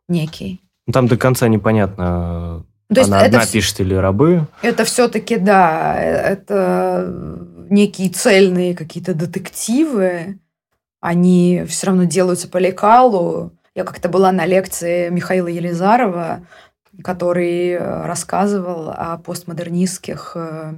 некий. 0.07 0.61
Ну, 0.87 0.93
там 0.93 1.07
до 1.07 1.17
конца 1.17 1.47
непонятно, 1.47 2.65
то 2.93 3.01
есть 3.01 3.09
она 3.09 3.19
это 3.19 3.37
одна 3.37 3.45
в... 3.45 3.51
пишет 3.51 3.79
или 3.79 3.93
рабы. 3.93 4.47
Это 4.63 4.83
все-таки, 4.83 5.37
да, 5.37 5.95
это 6.01 7.07
некие 7.69 8.09
цельные 8.09 8.75
какие-то 8.75 9.13
детективы. 9.13 10.39
Они 10.99 11.63
все 11.67 11.87
равно 11.87 12.05
делаются 12.05 12.47
по 12.47 12.57
лекалу. 12.57 13.53
Я 13.75 13.83
как-то 13.83 14.09
была 14.09 14.31
на 14.31 14.45
лекции 14.45 15.09
Михаила 15.09 15.47
Елизарова, 15.47 16.45
который 17.03 17.71
э, 17.71 18.05
рассказывал 18.05 18.89
о 18.89 19.17
постмодернистских, 19.17 20.33
э, 20.35 20.73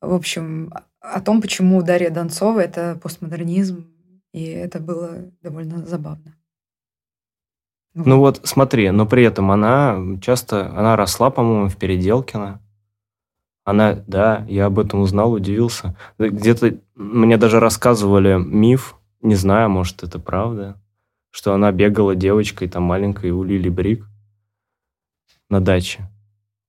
в 0.00 0.14
общем, 0.14 0.72
о 1.00 1.20
том, 1.20 1.40
почему 1.40 1.82
Дарья 1.82 2.10
Донцова– 2.10 2.60
это 2.60 2.98
постмодернизм, 3.02 3.86
и 4.32 4.44
это 4.44 4.80
было 4.80 5.30
довольно 5.42 5.84
забавно. 5.86 6.34
Ну 7.94 8.18
вот, 8.18 8.40
смотри, 8.44 8.90
но 8.90 9.06
при 9.06 9.24
этом 9.24 9.50
она 9.50 9.98
часто, 10.20 10.68
она 10.76 10.96
росла, 10.96 11.30
по-моему, 11.30 11.68
в 11.68 11.76
Переделкино. 11.76 12.60
Она, 13.64 13.94
да, 14.06 14.44
я 14.48 14.66
об 14.66 14.78
этом 14.78 15.00
узнал, 15.00 15.32
удивился. 15.32 15.96
Где-то 16.18 16.78
мне 16.94 17.36
даже 17.36 17.60
рассказывали 17.60 18.36
миф, 18.38 18.96
не 19.22 19.34
знаю, 19.34 19.70
может, 19.70 20.02
это 20.02 20.18
правда, 20.18 20.80
что 21.30 21.54
она 21.54 21.72
бегала 21.72 22.14
девочкой 22.14 22.68
там 22.68 22.82
маленькой 22.82 23.30
у 23.30 23.42
Лили 23.42 23.68
Брик 23.68 24.04
на 25.48 25.60
даче. 25.60 26.08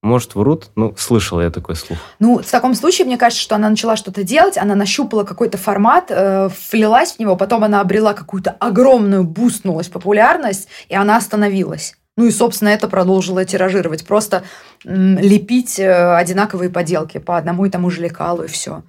Может, 0.02 0.34
врут? 0.34 0.72
Ну, 0.76 0.96
слышал 0.98 1.40
я 1.42 1.52
такой 1.52 1.76
слух. 1.76 2.00
Ну, 2.18 2.40
в 2.40 2.50
таком 2.50 2.74
случае, 2.74 3.06
мне 3.06 3.18
кажется, 3.18 3.44
что 3.44 3.56
она 3.56 3.70
начала 3.70 3.96
что-то 3.96 4.24
делать, 4.24 4.58
она 4.58 4.74
нащупала 4.74 5.24
какой-то 5.24 5.60
формат, 5.60 6.06
э, 6.10 6.50
влилась 6.72 7.14
в 7.14 7.20
него, 7.20 7.36
потом 7.36 7.64
она 7.64 7.82
обрела 7.82 8.14
какую-то 8.14 8.50
огромную, 8.60 9.24
бустнулась 9.24 9.90
популярность, 9.90 10.70
и 10.90 10.96
она 10.96 11.18
остановилась. 11.18 11.96
Ну 12.18 12.26
и, 12.26 12.32
собственно, 12.32 12.70
это 12.70 12.88
продолжило 12.88 13.46
тиражировать. 13.46 14.06
Просто 14.06 14.44
м, 14.86 15.20
лепить 15.20 15.80
э, 15.80 16.16
одинаковые 16.16 16.72
поделки 16.72 17.20
по 17.20 17.38
одному 17.38 17.66
и 17.66 17.70
тому 17.70 17.92
же 17.92 18.02
лекалу, 18.02 18.44
и 18.44 18.48
все. 18.48 18.82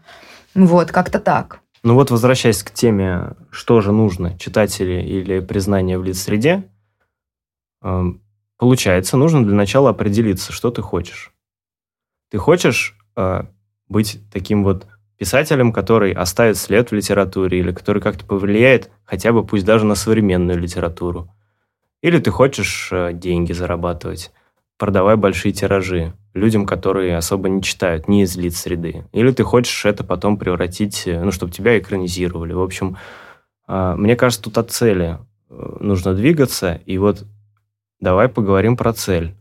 Вот, 0.54 0.92
как-то 0.92 1.20
так. 1.20 1.60
Ну 1.84 1.94
вот, 1.94 2.10
возвращаясь 2.10 2.62
к 2.62 2.70
теме, 2.70 3.34
что 3.50 3.80
же 3.80 3.90
нужно, 3.90 4.38
читатели 4.38 5.02
или 5.02 5.40
признание 5.40 5.98
в 5.98 6.04
лиц-среде, 6.04 6.70
эм, 7.82 8.22
получается, 8.56 9.16
нужно 9.16 9.44
для 9.44 9.54
начала 9.54 9.90
определиться, 9.90 10.52
что 10.52 10.70
ты 10.70 10.80
хочешь. 10.80 11.32
Ты 12.30 12.38
хочешь 12.38 12.96
э, 13.16 13.42
быть 13.88 14.20
таким 14.32 14.62
вот 14.62 14.86
писателем, 15.18 15.72
который 15.72 16.12
оставит 16.12 16.56
след 16.56 16.90
в 16.90 16.94
литературе 16.94 17.58
или 17.58 17.72
который 17.72 18.00
как-то 18.00 18.24
повлияет 18.24 18.90
хотя 19.04 19.32
бы 19.32 19.44
пусть 19.44 19.64
даже 19.64 19.84
на 19.84 19.96
современную 19.96 20.58
литературу. 20.58 21.34
Или 22.00 22.18
ты 22.18 22.30
хочешь 22.30 22.90
э, 22.92 23.12
деньги 23.12 23.52
зарабатывать 23.52 24.32
продавай 24.82 25.14
большие 25.14 25.52
тиражи 25.52 26.12
людям, 26.34 26.66
которые 26.66 27.16
особо 27.16 27.48
не 27.48 27.62
читают, 27.62 28.08
не 28.08 28.22
из 28.22 28.36
лиц 28.36 28.56
среды. 28.56 29.04
Или 29.12 29.30
ты 29.30 29.44
хочешь 29.44 29.84
это 29.84 30.02
потом 30.02 30.36
превратить, 30.36 31.04
э, 31.06 31.22
ну, 31.22 31.30
чтобы 31.30 31.52
тебя 31.52 31.78
экранизировали. 31.78 32.52
В 32.52 32.60
общем, 32.60 32.96
а, 33.68 33.94
мне 33.94 34.16
кажется, 34.16 34.42
тут 34.42 34.58
от 34.58 34.72
цели 34.72 35.18
э, 35.50 35.76
нужно 35.78 36.14
двигаться. 36.14 36.80
И 36.84 36.98
вот 36.98 37.22
давай 38.00 38.28
поговорим 38.28 38.76
про 38.76 38.92
цель. 38.92 39.36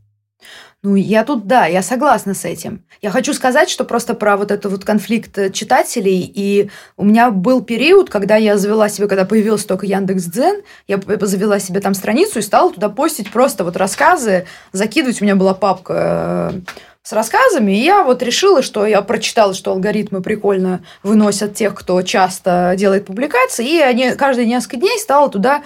Ну, 0.83 0.95
я 0.95 1.23
тут, 1.23 1.45
да, 1.45 1.67
я 1.67 1.83
согласна 1.83 2.33
с 2.33 2.43
этим. 2.43 2.83
Я 3.03 3.11
хочу 3.11 3.35
сказать, 3.35 3.69
что 3.69 3.83
просто 3.83 4.15
про 4.15 4.35
вот 4.35 4.49
этот 4.49 4.71
вот 4.71 4.83
конфликт 4.83 5.37
э, 5.37 5.51
читателей, 5.51 6.21
и 6.33 6.71
у 6.97 7.05
меня 7.05 7.29
был 7.29 7.61
период, 7.61 8.09
когда 8.09 8.35
я 8.35 8.57
завела 8.57 8.89
себе, 8.89 9.07
когда 9.07 9.25
появился 9.25 9.67
только 9.67 9.85
Яндекс 9.85 10.23
Дзен, 10.23 10.63
я 10.87 10.99
завела 11.21 11.59
себе 11.59 11.81
там 11.81 11.93
страницу 11.93 12.39
и 12.39 12.41
стала 12.41 12.73
туда 12.73 12.89
постить 12.89 13.31
просто 13.31 13.63
вот 13.63 13.77
рассказы, 13.77 14.47
закидывать. 14.71 15.21
У 15.21 15.23
меня 15.23 15.35
была 15.35 15.53
папка 15.53 16.51
э, 16.51 16.59
с 17.03 17.13
рассказами, 17.13 17.73
и 17.73 17.83
я 17.83 18.03
вот 18.03 18.23
решила, 18.23 18.63
что 18.63 18.87
я 18.87 19.03
прочитала, 19.03 19.53
что 19.53 19.73
алгоритмы 19.73 20.23
прикольно 20.23 20.83
выносят 21.03 21.53
тех, 21.53 21.75
кто 21.75 22.01
часто 22.01 22.73
делает 22.75 23.05
публикации, 23.05 23.67
и 23.67 23.79
они 23.79 24.13
каждые 24.13 24.47
несколько 24.47 24.77
дней 24.77 24.97
стала 24.97 25.29
туда 25.29 25.61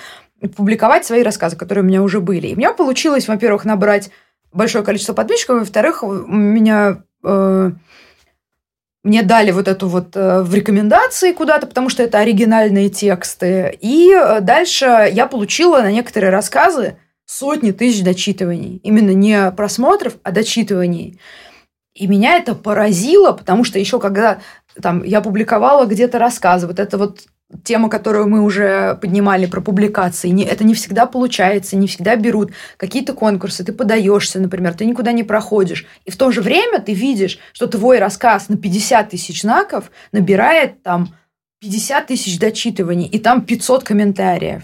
публиковать 0.57 1.05
свои 1.05 1.23
рассказы, 1.23 1.55
которые 1.55 1.85
у 1.85 1.87
меня 1.87 2.03
уже 2.03 2.19
были. 2.19 2.47
И 2.47 2.53
у 2.53 2.57
меня 2.57 2.73
получилось, 2.73 3.29
во-первых, 3.29 3.63
набрать 3.63 4.11
большое 4.55 4.83
количество 4.83 5.13
подписчиков, 5.13 5.59
во-вторых, 5.59 6.03
меня 6.03 7.03
э, 7.23 7.71
мне 9.05 9.21
дали 9.21 9.51
вот 9.51 9.67
эту 9.67 9.87
вот 9.87 10.15
э, 10.15 10.41
в 10.41 10.51
рекомендации 10.55 11.31
куда-то, 11.31 11.67
потому 11.67 11.89
что 11.89 12.01
это 12.01 12.17
оригинальные 12.17 12.89
тексты. 12.89 13.77
И 13.79 14.11
э, 14.11 14.41
дальше 14.41 15.09
я 15.11 15.27
получила 15.27 15.81
на 15.81 15.91
некоторые 15.91 16.31
рассказы 16.31 16.97
сотни 17.27 17.69
тысяч 17.69 18.03
дочитываний. 18.03 18.79
Именно 18.83 19.11
не 19.11 19.51
просмотров, 19.51 20.15
а 20.23 20.31
дочитываний. 20.31 21.19
И 21.93 22.07
меня 22.07 22.37
это 22.37 22.55
поразило, 22.55 23.31
потому 23.31 23.63
что 23.63 23.77
еще 23.77 23.99
когда 23.99 24.39
там, 24.81 25.03
я 25.03 25.21
публиковала 25.21 25.85
где-то 25.85 26.17
рассказы, 26.17 26.65
вот 26.65 26.79
это 26.79 26.97
вот 26.97 27.27
тема, 27.63 27.89
которую 27.89 28.27
мы 28.27 28.41
уже 28.41 28.97
поднимали 29.01 29.45
про 29.45 29.61
публикации, 29.61 30.29
не, 30.29 30.43
это 30.43 30.63
не 30.63 30.73
всегда 30.73 31.05
получается, 31.05 31.75
не 31.75 31.87
всегда 31.87 32.15
берут 32.15 32.51
какие-то 32.77 33.13
конкурсы, 33.13 33.63
ты 33.63 33.71
подаешься, 33.71 34.39
например, 34.39 34.73
ты 34.73 34.85
никуда 34.85 35.11
не 35.11 35.23
проходишь. 35.23 35.85
И 36.05 36.11
в 36.11 36.17
то 36.17 36.31
же 36.31 36.41
время 36.41 36.79
ты 36.79 36.93
видишь, 36.93 37.39
что 37.53 37.67
твой 37.67 37.99
рассказ 37.99 38.49
на 38.49 38.57
50 38.57 39.09
тысяч 39.09 39.41
знаков 39.41 39.91
набирает 40.11 40.81
там 40.81 41.15
50 41.61 42.07
тысяч 42.07 42.39
дочитываний, 42.39 43.07
и 43.07 43.19
там 43.19 43.41
500 43.41 43.83
комментариев. 43.83 44.63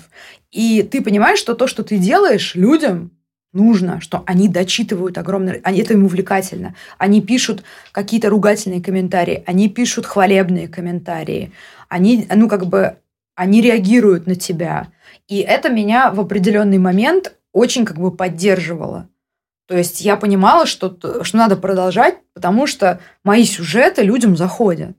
И 0.51 0.83
ты 0.83 1.01
понимаешь, 1.01 1.39
что 1.39 1.55
то, 1.55 1.67
что 1.67 1.83
ты 1.83 1.97
делаешь 1.97 2.55
людям, 2.55 3.11
нужно, 3.53 4.01
что 4.01 4.23
они 4.25 4.47
дочитывают 4.47 5.17
огромное, 5.17 5.59
они, 5.63 5.79
это 5.79 5.93
им 5.93 6.05
увлекательно. 6.05 6.75
Они 6.97 7.21
пишут 7.21 7.63
какие-то 7.91 8.29
ругательные 8.29 8.81
комментарии, 8.81 9.43
они 9.45 9.69
пишут 9.69 10.05
хвалебные 10.05 10.67
комментарии, 10.67 11.51
они, 11.89 12.27
ну, 12.33 12.47
как 12.47 12.65
бы, 12.67 12.97
они 13.35 13.61
реагируют 13.61 14.27
на 14.27 14.35
тебя. 14.35 14.87
И 15.27 15.39
это 15.39 15.69
меня 15.69 16.11
в 16.11 16.19
определенный 16.19 16.77
момент 16.77 17.35
очень 17.53 17.85
как 17.85 17.97
бы 17.97 18.11
поддерживало. 18.11 19.07
То 19.67 19.77
есть 19.77 20.01
я 20.01 20.17
понимала, 20.17 20.65
что, 20.65 21.23
что 21.23 21.37
надо 21.37 21.55
продолжать, 21.55 22.17
потому 22.33 22.67
что 22.67 22.99
мои 23.23 23.45
сюжеты 23.45 24.03
людям 24.03 24.35
заходят. 24.35 24.97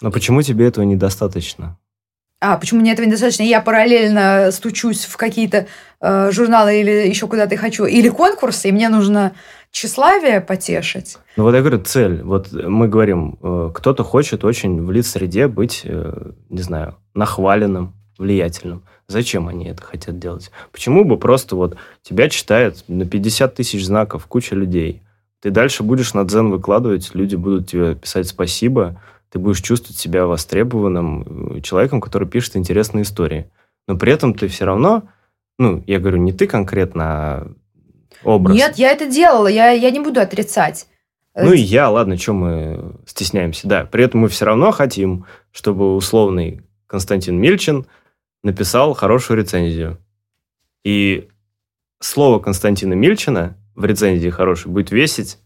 Но 0.00 0.10
почему 0.10 0.42
тебе 0.42 0.66
этого 0.66 0.84
недостаточно? 0.84 1.78
А, 2.40 2.58
почему 2.58 2.80
мне 2.80 2.92
этого 2.92 3.06
недостаточно? 3.06 3.44
Я 3.44 3.62
параллельно 3.62 4.50
стучусь 4.52 5.06
в 5.06 5.16
какие-то 5.16 5.66
э, 6.04 6.30
журналы 6.30 6.80
или 6.80 7.08
еще 7.08 7.26
куда-то 7.26 7.56
хочу, 7.56 7.86
или 7.86 8.08
конкурсы, 8.08 8.68
и 8.68 8.72
мне 8.72 8.88
нужно 8.88 9.32
тщеславие 9.70 10.40
потешить. 10.40 11.16
Ну 11.36 11.44
вот 11.44 11.54
я 11.54 11.60
говорю, 11.60 11.80
цель. 11.82 12.22
Вот 12.22 12.52
мы 12.52 12.88
говорим, 12.88 13.38
э, 13.42 13.70
кто-то 13.74 14.04
хочет 14.04 14.44
очень 14.44 14.84
в 14.84 14.90
лиц-среде 14.92 15.48
быть, 15.48 15.82
э, 15.84 16.30
не 16.50 16.62
знаю, 16.62 16.96
нахваленным, 17.14 17.94
влиятельным. 18.18 18.82
Зачем 19.08 19.48
они 19.48 19.66
это 19.66 19.82
хотят 19.82 20.18
делать? 20.18 20.50
Почему 20.72 21.04
бы 21.04 21.18
просто 21.18 21.56
вот 21.56 21.76
тебя 22.02 22.28
читает 22.28 22.84
на 22.88 23.06
50 23.06 23.54
тысяч 23.54 23.84
знаков 23.84 24.26
куча 24.26 24.54
людей? 24.54 25.02
Ты 25.40 25.50
дальше 25.50 25.82
будешь 25.82 26.14
на 26.14 26.24
дзен 26.24 26.50
выкладывать, 26.50 27.10
люди 27.14 27.36
будут 27.36 27.68
тебе 27.68 27.94
писать 27.94 28.28
спасибо, 28.28 29.00
ты 29.30 29.38
будешь 29.38 29.60
чувствовать 29.60 29.98
себя 29.98 30.26
востребованным 30.26 31.60
человеком, 31.62 32.00
который 32.00 32.28
пишет 32.28 32.56
интересные 32.56 33.02
истории. 33.02 33.50
Но 33.86 33.98
при 33.98 34.12
этом 34.12 34.32
ты 34.32 34.48
все 34.48 34.64
равно, 34.64 35.02
ну, 35.58 35.82
я 35.86 35.98
говорю, 35.98 36.18
не 36.18 36.32
ты 36.32 36.46
конкретно, 36.46 37.04
а 37.04 37.54
образ. 38.24 38.56
Нет, 38.56 38.76
я 38.76 38.90
это 38.90 39.06
делала, 39.06 39.46
я, 39.46 39.70
я 39.70 39.90
не 39.90 40.00
буду 40.00 40.20
отрицать. 40.20 40.86
Ну 41.36 41.52
и 41.52 41.58
я, 41.58 41.90
ладно, 41.90 42.16
чем 42.16 42.36
мы 42.36 42.94
стесняемся, 43.06 43.66
да. 43.66 43.84
При 43.84 44.04
этом 44.04 44.20
мы 44.20 44.28
все 44.28 44.44
равно 44.44 44.70
хотим, 44.70 45.26
чтобы 45.50 45.96
условный 45.96 46.62
Константин 46.86 47.40
Мильчин 47.40 47.86
написал 48.44 48.94
хорошую 48.94 49.40
рецензию. 49.40 49.98
И 50.84 51.28
слово 51.98 52.38
Константина 52.38 52.94
Мильчина 52.94 53.56
в 53.74 53.84
рецензии 53.84 54.28
хорошей 54.28 54.70
будет 54.70 54.92
весить 54.92 55.38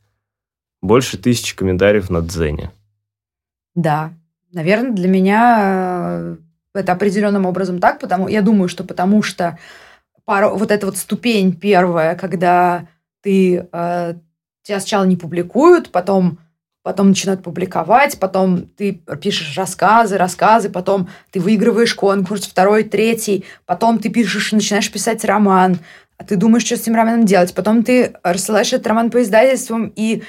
больше 0.82 1.16
тысячи 1.16 1.56
комментариев 1.56 2.10
на 2.10 2.20
Дзене. 2.20 2.70
Да, 3.74 4.12
наверное, 4.52 4.92
для 4.92 5.08
меня 5.08 6.08
э, 6.10 6.36
это 6.74 6.92
определенным 6.92 7.46
образом 7.46 7.78
так, 7.78 8.00
потому 8.00 8.28
я 8.28 8.42
думаю, 8.42 8.68
что 8.68 8.84
потому 8.84 9.22
что 9.22 9.58
пару, 10.28 10.58
вот 10.58 10.70
эта 10.70 10.84
вот 10.84 10.98
ступень 10.98 11.56
первая, 11.56 12.14
когда 12.14 12.86
ты 13.22 13.66
э, 13.72 14.14
тебя 14.62 14.78
сначала 14.78 15.04
не 15.04 15.16
публикуют, 15.16 15.90
потом 15.90 16.38
потом 16.82 17.08
начинают 17.08 17.42
публиковать, 17.42 18.18
потом 18.20 18.66
ты 18.66 19.00
пишешь 19.22 19.56
рассказы, 19.56 20.18
рассказы, 20.18 20.68
потом 20.68 21.08
ты 21.30 21.40
выигрываешь 21.40 21.94
конкурс, 21.94 22.46
второй, 22.46 22.84
третий, 22.84 23.46
потом 23.64 23.98
ты 23.98 24.10
пишешь, 24.10 24.52
начинаешь 24.52 24.92
писать 24.92 25.24
роман, 25.24 25.78
а 26.18 26.24
ты 26.24 26.36
думаешь, 26.36 26.66
что 26.66 26.76
с 26.76 26.82
этим 26.82 26.94
романом 26.94 27.24
делать, 27.24 27.54
потом 27.54 27.82
ты 27.82 28.12
рассылаешь 28.22 28.74
этот 28.74 28.86
роман 28.86 29.10
по 29.10 29.22
издательствам, 29.22 29.90
и 29.96 30.22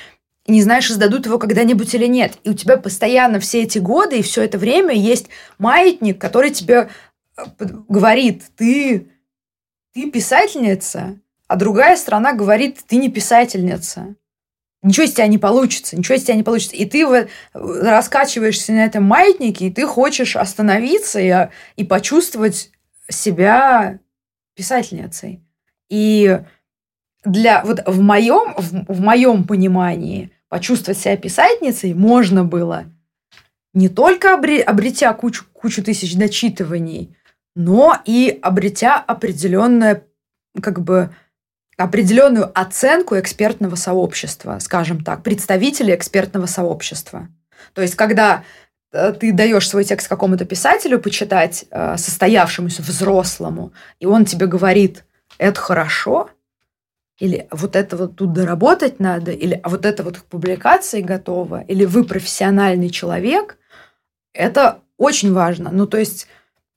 не 0.47 0.61
знаешь, 0.61 0.89
издадут 0.89 1.25
его 1.25 1.39
когда-нибудь 1.39 1.93
или 1.93 2.05
нет. 2.05 2.37
И 2.45 2.49
у 2.49 2.53
тебя 2.53 2.77
постоянно 2.77 3.41
все 3.41 3.63
эти 3.63 3.79
годы 3.79 4.19
и 4.19 4.23
все 4.23 4.43
это 4.43 4.57
время 4.57 4.93
есть 4.93 5.27
маятник, 5.57 6.21
который 6.21 6.51
тебе 6.51 6.87
э, 7.37 7.43
говорит, 7.89 8.43
ты, 8.55 9.09
ты 9.93 10.09
писательница, 10.09 11.19
а 11.47 11.55
другая 11.55 11.95
страна 11.95 12.33
говорит, 12.33 12.79
ты 12.87 12.97
не 12.97 13.09
писательница. 13.09 14.15
Ничего 14.81 15.05
из 15.05 15.13
тебя 15.13 15.27
не 15.27 15.37
получится, 15.37 15.97
ничего 15.97 16.15
из 16.15 16.23
тебя 16.23 16.35
не 16.35 16.43
получится. 16.43 16.75
И 16.75 16.85
ты 16.85 17.05
вот 17.05 17.27
раскачиваешься 17.53 18.71
на 18.71 18.85
этом 18.85 19.03
маятнике, 19.03 19.67
и 19.67 19.71
ты 19.71 19.85
хочешь 19.85 20.35
остановиться 20.37 21.19
и, 21.19 21.49
и 21.75 21.83
почувствовать 21.83 22.71
себя 23.09 23.99
писательницей. 24.55 25.43
И 25.89 26.39
для 27.25 27.63
вот 27.65 27.81
в 27.85 27.99
моем 27.99 28.53
в, 28.55 28.93
в 28.93 29.01
моем 29.01 29.45
понимании 29.45 30.31
почувствовать 30.47 30.99
себя 30.99 31.17
писательницей 31.17 31.93
можно 31.93 32.45
было 32.45 32.85
не 33.73 33.89
только 33.89 34.33
обретя 34.33 35.13
кучу, 35.13 35.45
кучу 35.53 35.83
тысяч 35.83 36.15
дочитываний, 36.15 37.15
но 37.59 37.97
и 38.05 38.39
обретя 38.41 38.95
определенное, 38.95 40.05
как 40.61 40.79
бы, 40.79 41.13
определенную 41.75 42.49
оценку 42.57 43.19
экспертного 43.19 43.75
сообщества, 43.75 44.59
скажем 44.59 45.03
так, 45.03 45.23
представителей 45.23 45.93
экспертного 45.93 46.45
сообщества. 46.45 47.27
То 47.73 47.81
есть, 47.81 47.95
когда 47.95 48.45
э, 48.93 49.11
ты 49.11 49.33
даешь 49.33 49.67
свой 49.67 49.83
текст 49.83 50.07
какому-то 50.07 50.45
писателю 50.45 51.01
почитать, 51.01 51.65
э, 51.69 51.97
состоявшемуся 51.97 52.81
взрослому, 52.81 53.73
и 53.99 54.05
он 54.05 54.23
тебе 54.23 54.45
говорит, 54.45 55.03
это 55.37 55.59
хорошо, 55.59 56.29
или 57.19 57.49
вот 57.51 57.75
это 57.75 57.97
вот 57.97 58.15
тут 58.15 58.31
доработать 58.31 59.01
надо, 59.01 59.31
или 59.31 59.59
а 59.61 59.67
вот 59.67 59.85
это 59.85 60.03
вот 60.03 60.17
к 60.17 60.23
публикации 60.23 61.01
готово, 61.01 61.65
или 61.67 61.83
вы 61.83 62.05
профессиональный 62.05 62.89
человек, 62.89 63.57
это 64.31 64.79
очень 64.95 65.33
важно. 65.33 65.71
Ну, 65.73 65.87
то 65.87 65.97
есть, 65.97 66.27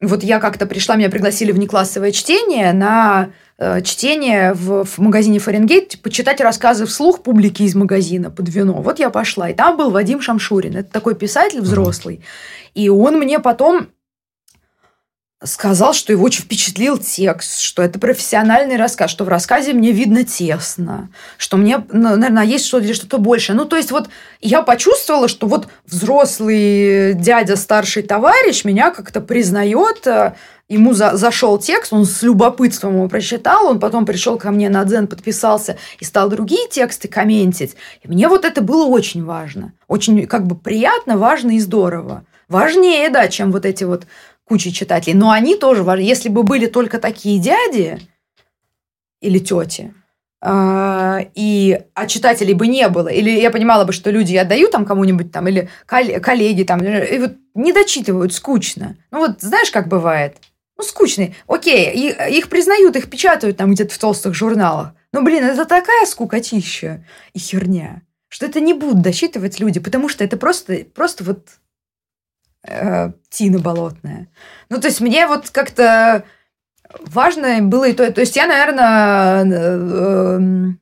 вот 0.02 0.22
я 0.24 0.40
как-то 0.40 0.66
пришла, 0.66 0.96
меня 0.96 1.08
пригласили 1.08 1.52
в 1.52 1.58
неклассовое 1.58 2.10
чтение 2.10 2.72
на 2.72 3.30
э, 3.56 3.80
чтение 3.82 4.52
в, 4.52 4.84
в 4.84 4.98
магазине 4.98 5.38
Фаренгейт, 5.38 6.00
почитать 6.02 6.40
рассказы 6.40 6.86
вслух 6.86 7.22
публики 7.22 7.62
из 7.62 7.74
магазина 7.74 8.30
под 8.30 8.48
вино. 8.48 8.82
Вот 8.82 8.98
я 8.98 9.10
пошла, 9.10 9.48
и 9.48 9.54
там 9.54 9.76
был 9.76 9.90
Вадим 9.90 10.20
Шамшурин, 10.20 10.76
это 10.76 10.92
такой 10.92 11.14
писатель 11.14 11.60
взрослый. 11.60 12.22
И 12.74 12.88
он 12.88 13.18
мне 13.18 13.38
потом 13.38 13.88
сказал, 15.44 15.92
что 15.92 16.12
его 16.12 16.24
очень 16.24 16.42
впечатлил 16.42 16.98
текст, 16.98 17.60
что 17.60 17.82
это 17.82 17.98
профессиональный 17.98 18.76
рассказ, 18.76 19.10
что 19.10 19.24
в 19.24 19.28
рассказе 19.28 19.72
мне 19.72 19.92
видно 19.92 20.24
тесно, 20.24 21.10
что 21.36 21.56
мне, 21.56 21.84
ну, 21.92 22.16
наверное, 22.16 22.44
есть 22.44 22.66
что-то 22.66 22.84
или 22.84 22.92
что-то 22.92 23.18
большее. 23.18 23.56
Ну, 23.56 23.64
то 23.64 23.76
есть 23.76 23.90
вот 23.90 24.08
я 24.40 24.62
почувствовала, 24.62 25.28
что 25.28 25.46
вот 25.46 25.68
взрослый 25.86 27.14
дядя, 27.14 27.56
старший 27.56 28.02
товарищ 28.02 28.64
меня 28.64 28.90
как-то 28.90 29.20
признает, 29.20 30.06
э, 30.06 30.34
ему 30.68 30.94
за, 30.94 31.16
зашел 31.16 31.58
текст, 31.58 31.92
он 31.92 32.04
с 32.04 32.22
любопытством 32.22 32.94
его 32.94 33.08
прочитал, 33.08 33.66
он 33.66 33.80
потом 33.80 34.06
пришел 34.06 34.38
ко 34.38 34.50
мне 34.50 34.68
на 34.68 34.84
Дзен, 34.84 35.06
подписался 35.06 35.76
и 36.00 36.04
стал 36.04 36.28
другие 36.28 36.68
тексты 36.68 37.08
комментить. 37.08 37.76
И 38.02 38.08
мне 38.08 38.28
вот 38.28 38.44
это 38.44 38.60
было 38.60 38.86
очень 38.86 39.24
важно. 39.24 39.72
Очень 39.88 40.26
как 40.26 40.46
бы 40.46 40.56
приятно, 40.56 41.16
важно 41.16 41.52
и 41.52 41.60
здорово. 41.60 42.24
Важнее, 42.48 43.08
да, 43.08 43.28
чем 43.28 43.50
вот 43.50 43.64
эти 43.64 43.84
вот 43.84 44.06
кучей 44.44 44.72
читателей. 44.72 45.14
Но 45.14 45.30
они 45.30 45.56
тоже. 45.56 45.84
Если 46.00 46.28
бы 46.28 46.42
были 46.42 46.66
только 46.66 46.98
такие 46.98 47.38
дяди 47.38 47.98
или 49.20 49.38
тети, 49.38 49.94
а, 50.44 51.20
и 51.36 51.80
а 51.94 52.06
читателей 52.08 52.54
бы 52.54 52.66
не 52.66 52.88
было, 52.88 53.06
или 53.08 53.30
я 53.30 53.52
понимала 53.52 53.84
бы, 53.84 53.92
что 53.92 54.10
люди 54.10 54.34
отдают 54.34 54.72
там 54.72 54.84
кому-нибудь 54.84 55.30
там, 55.30 55.46
или 55.46 55.70
коллеги 55.86 56.64
там, 56.64 56.82
и 56.82 57.18
вот 57.18 57.34
не 57.54 57.72
дочитывают, 57.72 58.32
скучно. 58.32 58.96
Ну 59.12 59.18
вот 59.18 59.40
знаешь, 59.40 59.70
как 59.70 59.86
бывает? 59.86 60.38
Ну, 60.76 60.82
скучные. 60.82 61.36
Окей, 61.46 62.12
их 62.30 62.48
признают, 62.48 62.96
их 62.96 63.08
печатают 63.08 63.56
там 63.56 63.72
где-то 63.72 63.94
в 63.94 63.98
толстых 63.98 64.34
журналах. 64.34 64.94
Но, 65.12 65.22
блин, 65.22 65.44
это 65.44 65.64
такая 65.64 66.06
скукотища 66.06 67.04
и 67.34 67.38
херня, 67.38 68.02
что 68.28 68.46
это 68.46 68.60
не 68.60 68.74
будут 68.74 69.00
досчитывать 69.00 69.60
люди, 69.60 69.78
потому 69.78 70.08
что 70.08 70.24
это 70.24 70.36
просто, 70.36 70.86
просто 70.92 71.22
вот 71.22 71.48
э, 72.66 73.12
тина 73.30 73.58
болотная. 73.58 74.28
Ну, 74.68 74.80
то 74.80 74.88
есть 74.88 75.00
мне 75.00 75.26
вот 75.26 75.50
как-то 75.50 76.24
важно 77.00 77.62
было 77.62 77.88
и 77.88 77.92
то, 77.92 78.10
то 78.12 78.20
есть 78.20 78.36
я, 78.36 78.46
наверное, 78.46 79.44
э, 79.44 80.36
эм, 80.36 80.80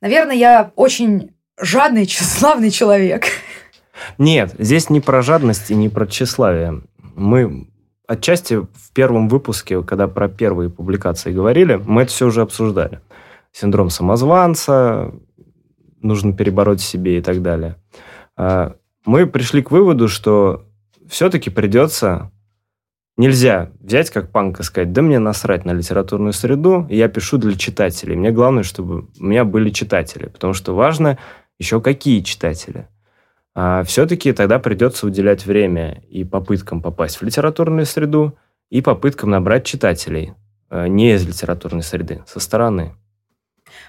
наверное, 0.00 0.36
я 0.36 0.72
очень 0.76 1.34
жадный, 1.60 2.06
тщеславный 2.06 2.70
человек. 2.70 3.26
Нет, 4.18 4.54
здесь 4.58 4.90
не 4.90 5.00
про 5.00 5.22
жадность 5.22 5.70
и 5.70 5.74
не 5.74 5.88
про 5.88 6.06
тщеславие. 6.06 6.82
Мы 7.14 7.68
отчасти 8.06 8.54
в 8.54 8.92
первом 8.92 9.28
выпуске, 9.28 9.82
когда 9.82 10.08
про 10.08 10.28
первые 10.28 10.70
публикации 10.70 11.32
говорили, 11.32 11.80
мы 11.84 12.02
это 12.02 12.10
все 12.10 12.26
уже 12.26 12.42
обсуждали. 12.42 13.00
Синдром 13.52 13.90
самозванца, 13.90 15.12
нужно 16.00 16.32
перебороть 16.34 16.80
себе 16.80 17.18
и 17.18 17.22
так 17.22 17.42
далее. 17.42 17.76
А, 18.36 18.74
мы 19.04 19.26
пришли 19.26 19.62
к 19.62 19.70
выводу, 19.70 20.08
что 20.08 20.64
все-таки 21.12 21.50
придется... 21.50 22.32
Нельзя 23.18 23.70
взять 23.78 24.08
как 24.08 24.32
панк 24.32 24.60
и 24.60 24.62
сказать, 24.62 24.94
да 24.94 25.02
мне 25.02 25.18
насрать 25.18 25.66
на 25.66 25.72
литературную 25.72 26.32
среду, 26.32 26.86
я 26.88 27.08
пишу 27.08 27.36
для 27.36 27.54
читателей. 27.54 28.16
Мне 28.16 28.30
главное, 28.30 28.62
чтобы 28.62 29.08
у 29.20 29.24
меня 29.24 29.44
были 29.44 29.68
читатели, 29.68 30.28
потому 30.28 30.54
что 30.54 30.74
важно 30.74 31.18
еще 31.58 31.82
какие 31.82 32.22
читатели. 32.22 32.88
А 33.54 33.84
все-таки 33.84 34.32
тогда 34.32 34.58
придется 34.58 35.06
уделять 35.06 35.44
время 35.44 36.02
и 36.08 36.24
попыткам 36.24 36.80
попасть 36.80 37.18
в 37.18 37.22
литературную 37.22 37.84
среду, 37.84 38.38
и 38.70 38.80
попыткам 38.80 39.28
набрать 39.28 39.66
читателей 39.66 40.32
э, 40.70 40.88
не 40.88 41.12
из 41.12 41.26
литературной 41.26 41.82
среды, 41.82 42.24
со 42.26 42.40
стороны. 42.40 42.94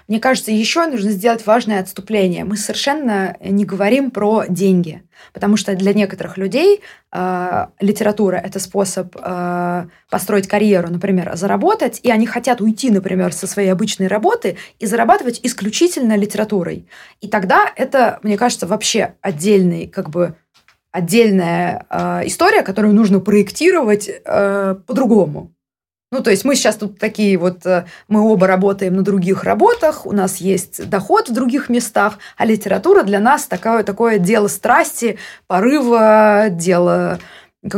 Мне 0.08 0.20
кажется, 0.20 0.50
еще 0.50 0.86
нужно 0.86 1.10
сделать 1.10 1.46
важное 1.46 1.80
отступление. 1.80 2.44
Мы 2.44 2.56
совершенно 2.56 3.36
не 3.40 3.64
говорим 3.64 4.10
про 4.10 4.44
деньги, 4.48 5.02
потому 5.32 5.56
что 5.56 5.74
для 5.74 5.92
некоторых 5.92 6.36
людей 6.36 6.82
э, 7.12 7.66
литература 7.80 8.36
это 8.36 8.58
способ 8.58 9.16
э, 9.16 9.86
построить 10.10 10.48
карьеру, 10.48 10.90
например, 10.90 11.36
заработать, 11.36 12.00
и 12.02 12.10
они 12.10 12.26
хотят 12.26 12.60
уйти, 12.60 12.90
например, 12.90 13.32
со 13.32 13.46
своей 13.46 13.70
обычной 13.70 14.08
работы 14.08 14.56
и 14.78 14.86
зарабатывать 14.86 15.40
исключительно 15.42 16.16
литературой. 16.16 16.88
И 17.20 17.28
тогда 17.28 17.72
это, 17.76 18.18
мне 18.22 18.36
кажется, 18.36 18.66
вообще 18.66 19.14
отдельный 19.20 19.86
как 19.86 20.10
бы 20.10 20.36
отдельная 20.94 21.86
э, 21.90 22.26
история, 22.26 22.62
которую 22.62 22.94
нужно 22.94 23.18
проектировать 23.18 24.08
э, 24.08 24.76
по-другому. 24.86 25.53
Ну, 26.14 26.22
то 26.22 26.30
есть 26.30 26.44
мы 26.44 26.54
сейчас 26.54 26.76
тут 26.76 26.96
такие 27.00 27.36
вот, 27.36 27.66
э, 27.66 27.86
мы 28.06 28.20
оба 28.20 28.46
работаем 28.46 28.94
на 28.94 29.02
других 29.02 29.42
работах, 29.42 30.06
у 30.06 30.12
нас 30.12 30.36
есть 30.36 30.88
доход 30.88 31.28
в 31.28 31.32
других 31.32 31.68
местах, 31.68 32.18
а 32.36 32.46
литература 32.46 33.02
для 33.02 33.18
нас 33.18 33.46
такое, 33.48 33.82
такое 33.82 34.18
дело 34.18 34.46
страсти, 34.46 35.18
порыва, 35.48 36.46
дело 36.50 37.18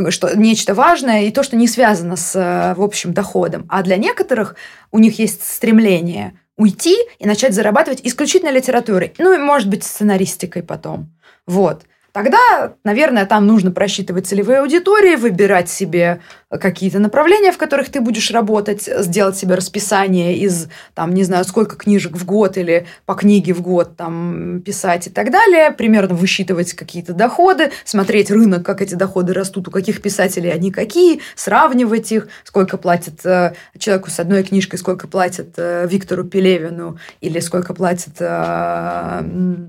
что 0.09 0.37
нечто 0.37 0.75
важное 0.75 1.23
и 1.23 1.31
то, 1.31 1.41
что 1.41 1.55
не 1.55 1.67
связано 1.67 2.15
с, 2.15 2.35
э, 2.35 2.75
в 2.75 2.83
общем, 2.83 3.11
доходом. 3.11 3.65
А 3.69 3.81
для 3.81 3.97
некоторых 3.97 4.55
у 4.91 4.99
них 4.99 5.17
есть 5.17 5.43
стремление 5.43 6.39
уйти 6.57 6.95
и 7.17 7.25
начать 7.25 7.55
зарабатывать 7.55 8.01
исключительно 8.03 8.51
литературой. 8.51 9.15
Ну, 9.17 9.33
и, 9.33 9.39
может 9.39 9.67
быть, 9.67 9.83
сценаристикой 9.83 10.61
потом. 10.61 11.11
Вот. 11.47 11.85
Тогда, 12.17 12.73
наверное, 12.83 13.27
там 13.27 13.45
нужно 13.45 13.69
просчитывать 13.69 14.25
целевые 14.25 14.61
аудитории, 14.61 15.15
выбирать 15.15 15.69
себе 15.69 16.19
какие-то 16.49 16.99
направления, 16.99 17.51
в 17.51 17.57
которых 17.57 17.89
ты 17.89 17.99
будешь 17.99 18.31
работать, 18.31 18.83
сделать 18.83 19.35
себе 19.35 19.55
расписание 19.55 20.37
из, 20.37 20.69
там, 20.93 21.13
не 21.13 21.23
знаю, 21.23 21.43
сколько 21.43 21.75
книжек 21.75 22.13
в 22.15 22.25
год 22.25 22.57
или 22.57 22.87
по 23.05 23.15
книге 23.15 23.53
в 23.53 23.61
год 23.61 23.97
там 23.97 24.61
писать 24.61 25.07
и 25.07 25.09
так 25.09 25.29
далее, 25.29 25.71
примерно 25.71 26.15
высчитывать 26.15 26.73
какие-то 26.73 27.13
доходы, 27.13 27.71
смотреть 27.83 28.31
рынок, 28.31 28.65
как 28.65 28.81
эти 28.81 28.95
доходы 28.95 29.33
растут, 29.33 29.67
у 29.67 29.71
каких 29.71 30.01
писателей 30.01 30.49
они 30.49 30.71
какие, 30.71 31.19
сравнивать 31.35 32.13
их, 32.13 32.29
сколько 32.45 32.77
платят 32.77 33.25
э, 33.25 33.53
человеку 33.77 34.09
с 34.09 34.19
одной 34.19 34.43
книжкой, 34.43 34.79
сколько 34.79 35.09
платят 35.09 35.49
э, 35.57 35.85
Виктору 35.89 36.23
Пелевину 36.23 36.97
или 37.19 37.41
сколько 37.41 37.73
платят 37.73 38.13
э, 38.19 39.23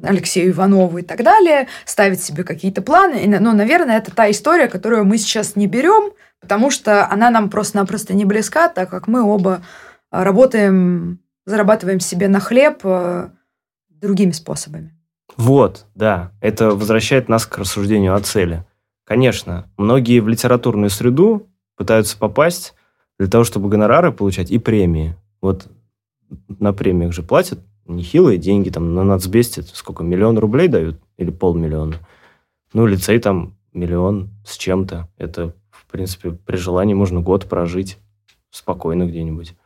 Алексею 0.05 0.53
Иванову 0.53 0.99
и 0.99 1.03
так 1.03 1.25
далее, 1.25 1.67
ставить 1.85 2.23
себе 2.23 2.45
какие-то 2.45 2.83
планы. 2.83 3.27
Но, 3.41 3.53
наверное, 3.53 3.99
это 3.99 4.15
та 4.15 4.31
история, 4.31 4.69
которую 4.69 5.05
мы 5.05 5.19
сейчас 5.19 5.57
не 5.57 5.67
берем, 5.67 6.13
потому 6.41 6.71
что 6.71 7.11
она 7.11 7.31
нам 7.31 7.51
просто-напросто 7.51 8.15
не 8.15 8.25
близка, 8.25 8.69
так 8.69 8.91
как 8.91 9.09
мы 9.09 9.23
оба 9.23 9.63
э, 10.11 10.23
работаем, 10.23 11.21
зарабатываем 11.47 12.01
себе 12.01 12.29
на 12.29 12.41
хлеб 12.41 12.81
э, 12.85 13.31
другими 13.89 14.33
способами. 14.33 14.95
Вот, 15.37 15.87
да. 15.95 16.33
Это 16.41 16.71
возвращает 16.71 17.29
нас 17.29 17.47
к 17.47 17.59
рассуждению 17.59 18.15
о 18.15 18.21
цели. 18.21 18.65
Конечно, 19.05 19.71
многие 19.77 20.21
в 20.21 20.29
литературную 20.29 20.91
среду 20.91 21.49
пытаются 21.77 22.19
попасть 22.19 22.75
для 23.19 23.29
того, 23.29 23.45
чтобы 23.45 23.69
гонорары 23.69 24.13
получать 24.13 24.51
и 24.51 24.59
премии. 24.59 25.17
Вот 25.41 25.69
на 26.49 26.73
премиях 26.73 27.13
же 27.13 27.23
платят 27.23 27.61
нехилые 27.87 28.39
деньги, 28.39 28.71
там 28.71 28.95
на 28.95 29.03
нацбесте 29.03 29.63
сколько, 29.63 30.03
миллион 30.05 30.39
рублей 30.39 30.69
дают 30.69 31.01
или 31.17 31.31
полмиллиона. 31.31 31.97
Ну, 32.75 32.87
лицей 32.87 33.19
там 33.19 33.57
миллион 33.73 34.31
с 34.45 34.57
чем-то. 34.57 35.09
Это, 35.17 35.55
в 35.89 35.91
принципе, 35.91 36.33
при 36.33 36.57
желании 36.57 36.93
можно 36.93 37.21
год 37.21 37.47
прожить 37.47 37.99
спокойно 38.51 39.07
где-нибудь, 39.07 39.57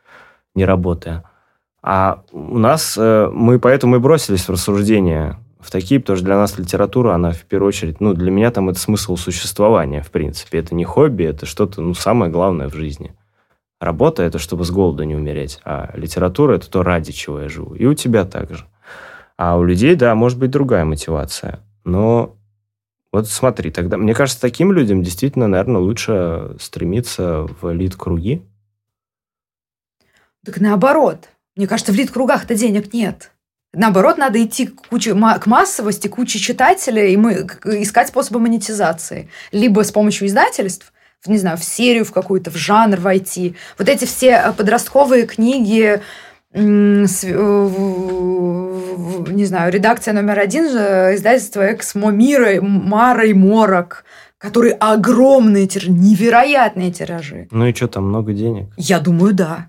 не 0.55 0.63
работая. 0.63 1.23
А 1.81 2.23
у 2.31 2.57
нас 2.57 2.97
э, 2.97 3.29
мы 3.33 3.59
поэтому 3.59 3.97
и 3.97 3.99
бросились 3.99 4.47
в 4.47 4.51
рассуждения 4.51 5.37
в 5.59 5.69
такие, 5.69 5.99
потому 5.99 6.15
что 6.15 6.25
для 6.25 6.37
нас 6.37 6.57
литература, 6.57 7.13
она 7.13 7.31
в 7.31 7.43
первую 7.43 7.67
очередь, 7.67 7.99
ну, 7.99 8.13
для 8.13 8.31
меня 8.31 8.51
там 8.51 8.69
это 8.69 8.79
смысл 8.79 9.17
существования, 9.17 10.01
в 10.01 10.11
принципе. 10.11 10.59
Это 10.59 10.75
не 10.75 10.85
хобби, 10.85 11.25
это 11.25 11.45
что-то, 11.45 11.81
ну, 11.81 11.93
самое 11.93 12.31
главное 12.31 12.69
в 12.69 12.73
жизни. 12.73 13.13
Работа– 13.81 14.23
это 14.23 14.39
чтобы 14.39 14.63
с 14.63 14.71
голода 14.71 15.03
не 15.03 15.15
умереть, 15.15 15.59
а 15.65 15.91
литература– 15.95 16.53
это 16.55 16.71
то, 16.71 16.83
ради 16.83 17.11
чего 17.11 17.41
я 17.41 17.49
живу. 17.49 17.75
И 17.75 17.85
у 17.85 17.93
тебя 17.93 18.23
также. 18.23 18.65
А 19.37 19.57
у 19.57 19.63
людей, 19.63 19.95
да, 19.95 20.15
может 20.15 20.39
быть 20.39 20.51
другая 20.51 20.85
мотивация. 20.85 21.59
Но 21.83 22.37
вот 23.13 23.29
смотри, 23.29 23.69
тогда, 23.69 23.97
мне 23.97 24.15
кажется, 24.15 24.41
таким 24.41 24.71
людям 24.71 25.03
действительно, 25.03 25.47
наверное, 25.47 25.79
лучше 25.79 26.55
стремиться 26.59 27.47
в 27.61 27.71
элит-круги. 27.71 28.41
Так 30.43 30.59
наоборот. 30.59 31.29
Мне 31.55 31.67
кажется, 31.67 31.93
в 31.93 31.95
элит-кругах-то 31.95 32.55
денег 32.55 32.91
нет. 32.91 33.31
Наоборот, 33.71 34.17
надо 34.17 34.43
идти 34.43 34.65
к, 34.65 34.87
куче, 34.87 35.13
к 35.13 35.45
массовости, 35.45 36.07
к 36.07 36.15
куче 36.15 36.39
читателей 36.39 37.13
и 37.13 37.17
мы, 37.17 37.47
искать 37.63 38.07
способы 38.07 38.39
монетизации. 38.39 39.29
Либо 39.51 39.83
с 39.83 39.91
помощью 39.91 40.27
издательств, 40.27 40.91
не 41.27 41.37
знаю, 41.37 41.57
в 41.57 41.63
серию 41.63 42.05
в 42.05 42.11
какую-то, 42.11 42.49
в 42.49 42.55
жанр 42.55 42.99
войти. 42.99 43.55
Вот 43.77 43.89
эти 43.89 44.05
все 44.05 44.29
э, 44.29 44.53
подростковые 44.53 45.27
книги, 45.27 46.01
не 46.53 47.07
знаю, 49.45 49.71
редакция 49.71 50.13
номер 50.13 50.39
один 50.39 50.69
же 50.69 51.11
издательства 51.15 51.73
«Эксмо 51.73 52.11
Мира», 52.11 52.61
«Мара» 52.61 53.23
и 53.23 53.33
«Морок», 53.33 54.05
которые 54.37 54.73
огромные 54.73 55.67
тиражи, 55.67 55.91
невероятные 55.91 56.91
тиражи. 56.91 57.47
Ну 57.51 57.65
и 57.65 57.73
что, 57.73 57.87
там 57.87 58.07
много 58.09 58.33
денег? 58.33 58.67
Я 58.77 58.99
думаю, 58.99 59.33
да. 59.33 59.67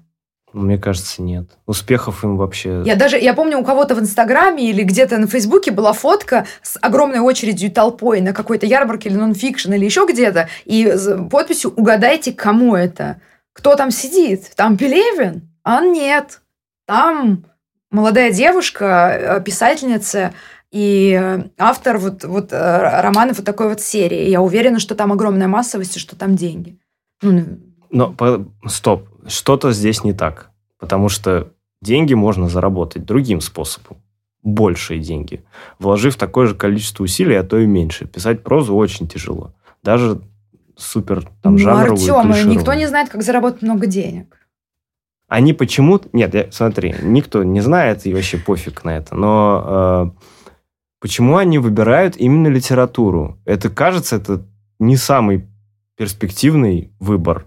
Мне 0.52 0.78
кажется, 0.78 1.22
нет. 1.22 1.48
Успехов 1.66 2.22
им 2.22 2.36
вообще... 2.36 2.82
Я 2.84 2.94
даже, 2.96 3.18
я 3.18 3.34
помню, 3.34 3.58
у 3.58 3.64
кого-то 3.64 3.94
в 3.94 4.00
Инстаграме 4.00 4.70
или 4.70 4.82
где-то 4.82 5.18
на 5.18 5.26
Фейсбуке 5.26 5.72
была 5.72 5.92
фотка 5.92 6.46
с 6.62 6.78
огромной 6.80 7.18
очередью 7.18 7.72
толпой 7.72 8.20
на 8.20 8.32
какой-то 8.32 8.66
ярмарке 8.66 9.08
или 9.08 9.16
нонфикшн 9.16 9.72
или 9.72 9.84
еще 9.84 10.06
где-то, 10.08 10.48
и 10.64 10.86
с 10.86 11.28
подписью 11.28 11.72
«Угадайте, 11.74 12.32
кому 12.32 12.76
это?» 12.76 13.20
Кто 13.54 13.76
там 13.76 13.90
сидит? 13.90 14.50
Там 14.56 14.76
Пелевин? 14.76 15.48
А 15.62 15.80
нет. 15.80 16.40
Там 16.86 17.44
молодая 17.90 18.32
девушка, 18.32 19.38
э, 19.38 19.42
писательница 19.42 20.34
и 20.70 21.18
э, 21.18 21.44
автор 21.56 21.98
вот, 21.98 22.24
вот 22.24 22.52
э, 22.52 23.00
романов 23.00 23.36
вот 23.38 23.46
такой 23.46 23.68
вот 23.68 23.80
серии. 23.80 24.28
Я 24.28 24.42
уверена, 24.42 24.80
что 24.80 24.94
там 24.94 25.12
огромная 25.12 25.48
массовость 25.48 25.96
и 25.96 26.00
что 26.00 26.16
там 26.16 26.34
деньги. 26.34 26.78
Ну, 27.22 27.44
Но, 27.90 28.12
по, 28.12 28.46
стоп, 28.66 29.08
что-то 29.26 29.72
здесь 29.72 30.04
не 30.04 30.12
так. 30.12 30.50
Потому 30.78 31.08
что 31.08 31.52
деньги 31.80 32.14
можно 32.14 32.48
заработать 32.48 33.04
другим 33.04 33.40
способом. 33.40 33.98
Большие 34.42 35.00
деньги. 35.00 35.44
Вложив 35.78 36.16
такое 36.16 36.48
же 36.48 36.54
количество 36.54 37.04
усилий, 37.04 37.36
а 37.36 37.44
то 37.44 37.58
и 37.58 37.66
меньше. 37.66 38.06
Писать 38.06 38.42
прозу 38.42 38.74
очень 38.74 39.08
тяжело. 39.08 39.54
Даже 39.82 40.20
супер 40.76 41.28
там, 41.40 41.52
ну, 41.52 41.58
жанровую, 41.58 42.16
Артем, 42.16 42.50
никто 42.50 42.74
не 42.74 42.86
знает, 42.86 43.08
как 43.08 43.22
заработать 43.22 43.62
много 43.62 43.86
денег. 43.86 44.36
Они 45.28 45.52
почему-то... 45.52 46.08
Нет, 46.12 46.34
я, 46.34 46.50
смотри, 46.52 46.94
никто 47.02 47.42
не 47.44 47.60
знает, 47.60 48.06
и 48.06 48.14
вообще 48.14 48.38
пофиг 48.38 48.84
на 48.84 48.96
это, 48.98 49.14
но 49.14 50.12
э, 50.16 50.26
почему 51.00 51.36
они 51.36 51.58
выбирают 51.58 52.16
именно 52.16 52.48
литературу? 52.48 53.38
Это, 53.44 53.70
кажется, 53.70 54.16
это 54.16 54.46
не 54.78 54.96
самый 54.96 55.48
перспективный 55.96 56.92
выбор. 57.00 57.46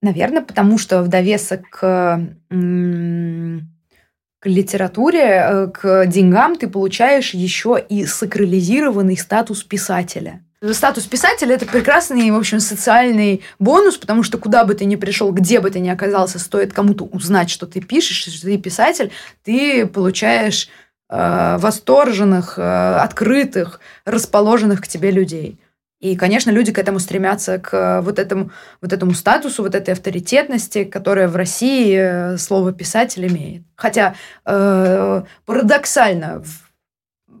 Наверное, 0.00 0.42
потому 0.42 0.78
что 0.78 1.02
в 1.02 1.08
довесок 1.08 1.68
к, 1.70 2.20
к 2.48 4.46
литературе, 4.46 5.20
э, 5.20 5.66
к 5.68 6.06
деньгам 6.06 6.56
ты 6.56 6.68
получаешь 6.68 7.34
еще 7.34 7.84
и 7.88 8.04
сакрализированный 8.04 9.16
статус 9.16 9.62
писателя. 9.62 10.44
Статус 10.70 11.04
писателя– 11.06 11.54
это 11.56 11.66
прекрасный, 11.66 12.30
в 12.30 12.36
общем, 12.36 12.60
социальный 12.60 13.42
бонус, 13.58 13.96
потому 13.96 14.22
что 14.22 14.38
куда 14.38 14.64
бы 14.64 14.74
ты 14.74 14.84
ни 14.84 14.94
пришел, 14.94 15.32
где 15.32 15.58
бы 15.58 15.70
ты 15.70 15.80
ни 15.80 15.88
оказался, 15.88 16.38
стоит 16.38 16.72
кому-то 16.72 17.04
узнать, 17.04 17.50
что 17.50 17.66
ты 17.66 17.80
пишешь, 17.80 18.18
что 18.18 18.42
ты 18.42 18.56
писатель, 18.58 19.10
ты 19.42 19.86
получаешь 19.86 20.68
э, 21.10 21.56
восторженных, 21.58 22.58
э, 22.58 22.62
открытых, 22.62 23.80
расположенных 24.04 24.82
к 24.82 24.86
тебе 24.86 25.10
людей. 25.10 25.58
И, 25.98 26.16
конечно, 26.16 26.50
люди 26.50 26.72
к 26.72 26.78
этому 26.78 27.00
стремятся, 27.00 27.58
к 27.58 28.00
вот 28.02 28.20
этому, 28.20 28.50
вот 28.80 28.92
этому 28.92 29.14
статусу, 29.14 29.62
вот 29.64 29.74
этой 29.74 29.94
авторитетности, 29.94 30.84
которая 30.84 31.26
в 31.26 31.34
России 31.34 31.96
э, 31.96 32.38
слово 32.38 32.72
«писатель» 32.72 33.26
имеет. 33.26 33.62
Хотя 33.74 34.14
э, 34.44 35.22
парадоксально 35.44 36.42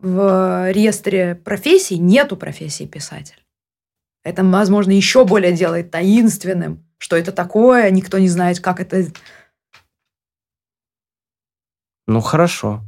в, 0.02 0.72
реестре 0.72 1.36
профессий 1.36 1.98
нету 1.98 2.36
профессии 2.36 2.84
писатель. 2.84 3.42
Это, 4.24 4.44
возможно, 4.44 4.92
еще 4.92 5.24
более 5.24 5.52
делает 5.52 5.90
таинственным, 5.90 6.84
что 6.98 7.16
это 7.16 7.32
такое, 7.32 7.90
никто 7.90 8.18
не 8.18 8.28
знает, 8.28 8.60
как 8.60 8.80
это... 8.80 9.06
Ну, 12.06 12.20
хорошо. 12.20 12.82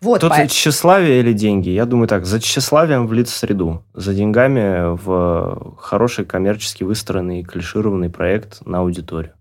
Вот, 0.00 0.20
Тут 0.20 0.30
по- 0.30 0.48
тщеславие 0.48 1.20
или 1.20 1.32
деньги? 1.32 1.68
Я 1.68 1.86
думаю 1.86 2.08
так, 2.08 2.26
за 2.26 2.40
тщеславием 2.40 3.06
в 3.06 3.26
среду, 3.28 3.84
за 3.94 4.14
деньгами 4.14 4.96
в 4.96 5.76
хороший 5.78 6.24
коммерчески 6.24 6.82
выстроенный 6.82 7.44
клишированный 7.44 8.10
проект 8.10 8.66
на 8.66 8.78
аудиторию. 8.78 9.34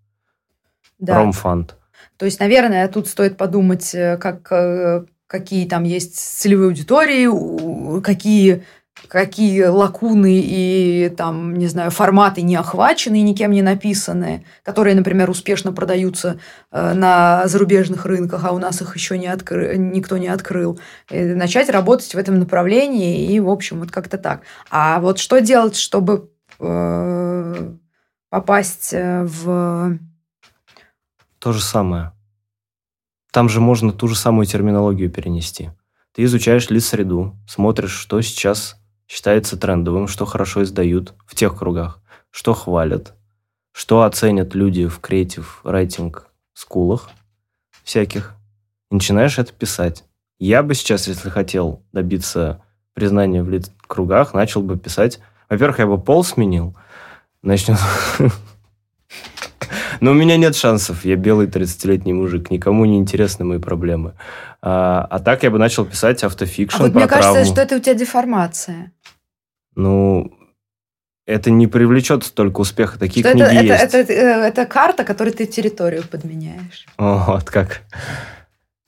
да. 0.99 1.15
Промфанд. 1.15 1.75
То 2.17 2.25
есть, 2.25 2.39
наверное, 2.39 2.87
тут 2.87 3.07
стоит 3.07 3.37
подумать, 3.37 3.95
э, 3.95 4.17
как, 4.17 4.51
э, 4.51 5.05
какие 5.31 5.65
там 5.65 5.83
есть 5.83 6.15
целевые 6.17 6.67
аудитории, 6.67 8.01
какие, 8.01 8.65
какие 9.07 9.63
лакуны 9.63 10.41
и 10.43 11.09
там, 11.15 11.55
не 11.55 11.67
знаю, 11.67 11.89
форматы 11.89 12.41
не 12.41 12.57
охвачены 12.57 13.17
и 13.17 13.21
никем 13.21 13.51
не 13.51 13.61
написаны, 13.61 14.45
которые, 14.61 14.93
например, 14.93 15.29
успешно 15.29 15.71
продаются 15.71 16.37
э, 16.69 16.93
на 16.93 17.47
зарубежных 17.47 18.05
рынках, 18.05 18.43
а 18.43 18.51
у 18.51 18.59
нас 18.59 18.81
их 18.81 18.93
еще 18.93 19.17
не 19.17 19.27
откры- 19.27 19.77
никто 19.77 20.17
не 20.17 20.27
открыл. 20.27 20.81
И 21.09 21.23
начать 21.23 21.69
работать 21.69 22.13
в 22.13 22.17
этом 22.17 22.37
направлении 22.37 23.31
и, 23.31 23.39
в 23.39 23.49
общем, 23.49 23.79
вот 23.79 23.89
как-то 23.89 24.17
так. 24.17 24.41
А 24.69 24.99
вот 24.99 25.17
что 25.17 25.39
делать, 25.39 25.77
чтобы 25.77 26.29
э, 26.59 27.73
попасть 28.29 28.89
э, 28.91 29.23
в 29.23 29.97
То 31.39 31.53
же 31.53 31.61
самое. 31.61 32.11
Там 33.31 33.47
же 33.47 33.61
можно 33.61 33.93
ту 33.93 34.07
же 34.07 34.15
самую 34.15 34.45
терминологию 34.45 35.09
перенести. 35.09 35.71
Ты 36.13 36.23
изучаешь 36.25 36.69
лиц-среду, 36.69 37.35
смотришь, 37.47 37.93
что 37.93 38.21
сейчас 38.21 38.77
считается 39.07 39.57
трендовым, 39.57 40.07
что 40.07 40.25
хорошо 40.25 40.63
издают 40.63 41.13
в 41.25 41.35
тех 41.35 41.57
кругах, 41.57 42.01
что 42.29 42.53
хвалят, 42.53 43.13
что 43.71 44.03
оценят 44.03 44.53
люди 44.53 44.87
в 44.87 44.99
креатив 44.99 45.61
райтинг 45.63 46.27
скулах 46.53 47.09
всяких. 47.83 48.35
И 48.89 48.95
начинаешь 48.95 49.39
это 49.39 49.53
писать. 49.53 50.03
Я 50.37 50.63
бы 50.63 50.73
сейчас, 50.73 51.07
если 51.07 51.29
хотел 51.29 51.83
добиться 51.93 52.61
признания 52.93 53.43
в 53.43 53.49
лиц-кругах, 53.49 54.33
начал 54.33 54.61
бы 54.61 54.77
писать... 54.77 55.19
Во-первых, 55.49 55.79
я 55.79 55.87
бы 55.87 56.01
пол 56.01 56.23
сменил. 56.23 56.75
Начнем... 57.41 57.75
Но 60.01 60.11
у 60.11 60.13
меня 60.15 60.35
нет 60.35 60.55
шансов. 60.55 61.05
Я 61.05 61.15
белый 61.15 61.47
30-летний 61.47 62.11
мужик. 62.11 62.49
Никому 62.49 62.85
не 62.85 62.97
интересны 62.97 63.45
мои 63.45 63.59
проблемы. 63.59 64.15
А, 64.61 65.07
а 65.09 65.19
так 65.19 65.43
я 65.43 65.51
бы 65.51 65.59
начал 65.59 65.85
писать 65.85 66.23
автофикшн 66.23 66.77
А 66.77 66.83
вот 66.85 66.91
про 66.91 66.99
мне 66.99 67.07
кажется, 67.07 67.33
травму. 67.33 67.51
что 67.53 67.61
это 67.61 67.75
у 67.75 67.79
тебя 67.79 67.93
деформация. 67.93 68.91
Ну, 69.75 70.33
это 71.27 71.51
не 71.51 71.67
привлечет 71.67 72.23
столько 72.23 72.61
успеха. 72.61 72.97
Такие 72.97 73.23
Что 73.23 73.37
это, 73.37 73.49
книги 73.49 73.65
это, 73.65 73.83
есть. 73.83 73.93
это, 73.93 74.13
э, 74.13 74.47
это 74.47 74.65
карта, 74.65 75.03
которой 75.03 75.33
ты 75.33 75.45
территорию 75.45 76.03
подменяешь. 76.09 76.87
Вот 76.97 77.49
как. 77.51 77.81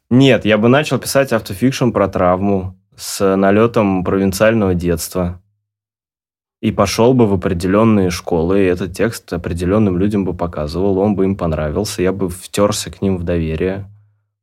Нет, 0.10 0.46
я 0.46 0.58
бы 0.58 0.68
начал 0.68 0.98
писать 0.98 1.32
автофикшн 1.32 1.92
про 1.92 2.08
травму 2.08 2.76
с 2.98 3.36
налетом 3.36 4.04
провинциального 4.04 4.74
детства. 4.74 5.43
И 6.64 6.72
пошел 6.72 7.14
бы 7.14 7.28
в 7.28 7.34
определенные 7.34 8.10
школы, 8.10 8.62
и 8.62 8.68
этот 8.68 8.94
текст 8.94 9.34
определенным 9.34 9.98
людям 9.98 10.24
бы 10.24 10.34
показывал, 10.34 10.98
он 10.98 11.14
бы 11.14 11.26
им 11.26 11.36
понравился, 11.36 12.02
я 12.02 12.14
бы 12.14 12.30
втерся 12.30 12.90
к 12.90 13.02
ним 13.02 13.18
в 13.18 13.24
доверие, 13.24 13.92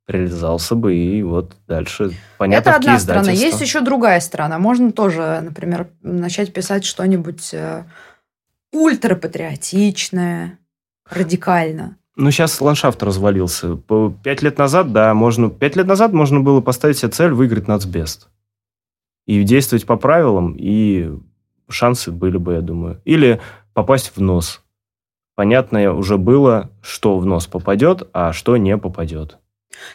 прилизался 0.04 0.74
бы, 0.74 0.94
и 0.94 1.22
вот 1.22 1.56
дальше 1.66 2.10
понятно, 2.36 2.68
это 2.68 2.76
одна 2.76 2.98
сторона. 2.98 3.30
Есть 3.30 3.62
еще 3.62 3.80
другая 3.80 4.20
сторона. 4.20 4.58
Можно 4.58 4.92
тоже, 4.92 5.40
например, 5.40 5.88
начать 6.02 6.52
писать 6.52 6.84
что-нибудь 6.84 7.54
э, 7.54 7.84
ультрапатриотичное, 8.70 10.58
радикально. 11.08 11.96
Ну, 12.16 12.30
сейчас 12.30 12.60
ландшафт 12.60 13.02
развалился. 13.02 13.78
Пять 14.22 14.42
лет 14.42 14.58
назад, 14.58 14.92
да, 14.92 15.14
можно... 15.14 15.48
Пять 15.48 15.74
лет 15.74 15.86
назад 15.86 16.12
можно 16.12 16.40
было 16.40 16.60
поставить 16.60 16.98
себе 16.98 17.12
цель 17.12 17.32
выиграть 17.32 17.66
нацбест. 17.66 18.28
И 19.24 19.42
действовать 19.42 19.86
по 19.86 19.96
правилам, 19.96 20.54
и 20.58 21.14
шансы 21.70 22.10
были 22.10 22.36
бы, 22.36 22.54
я 22.54 22.60
думаю. 22.60 23.00
Или 23.04 23.40
попасть 23.74 24.12
в 24.14 24.20
нос. 24.20 24.62
Понятно 25.34 25.94
уже 25.94 26.18
было, 26.18 26.70
что 26.82 27.18
в 27.18 27.24
нос 27.24 27.46
попадет, 27.46 28.08
а 28.12 28.32
что 28.32 28.56
не 28.56 28.76
попадет. 28.76 29.38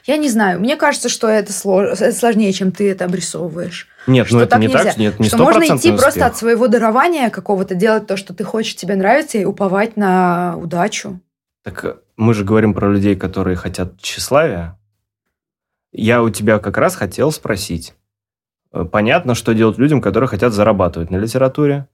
Я 0.05 0.17
не 0.17 0.29
знаю. 0.29 0.59
Мне 0.59 0.77
кажется, 0.77 1.09
что 1.09 1.27
это, 1.27 1.51
слож- 1.51 1.91
это 1.91 2.11
сложнее, 2.13 2.51
чем 2.53 2.71
ты 2.71 2.89
это 2.89 3.05
обрисовываешь. 3.05 3.88
Нет, 4.07 4.25
Что 4.27 4.38
ну 4.38 4.41
это 4.41 4.51
так 4.51 4.59
не 4.61 4.67
нельзя. 4.67 4.83
так, 4.85 4.97
нет, 4.97 5.19
не 5.19 5.27
что 5.27 5.38
можно 5.38 5.59
идти 5.59 5.65
стопроцентный 5.67 5.91
просто 5.91 6.07
успех. 6.21 6.25
от 6.27 6.38
своего 6.38 6.67
дарования 6.67 7.29
какого-то, 7.29 7.75
делать 7.75 8.07
то, 8.07 8.17
что 8.17 8.33
ты 8.33 8.43
хочешь, 8.43 8.75
тебе 8.75 8.95
нравится, 8.95 9.38
и 9.38 9.45
уповать 9.45 9.97
на 9.97 10.55
удачу. 10.57 11.19
Так 11.63 11.83
э, 11.85 11.95
мы 12.15 12.33
же 12.33 12.43
говорим 12.45 12.73
про 12.73 12.89
людей, 12.91 13.15
которые 13.15 13.57
хотят 13.57 13.99
тщеславия. 13.99 14.79
Я 15.91 16.23
у 16.23 16.29
тебя 16.29 16.59
как 16.59 16.77
раз 16.77 16.95
хотел 16.95 17.31
спросить. 17.31 17.93
Э, 18.75 18.83
Понятно, 18.83 19.35
что 19.35 19.53
делать 19.53 19.77
людям, 19.77 20.01
которые 20.01 20.27
хотят 20.27 20.53
зарабатывать 20.53 21.09
на 21.09 21.15
литературе. 21.15 21.88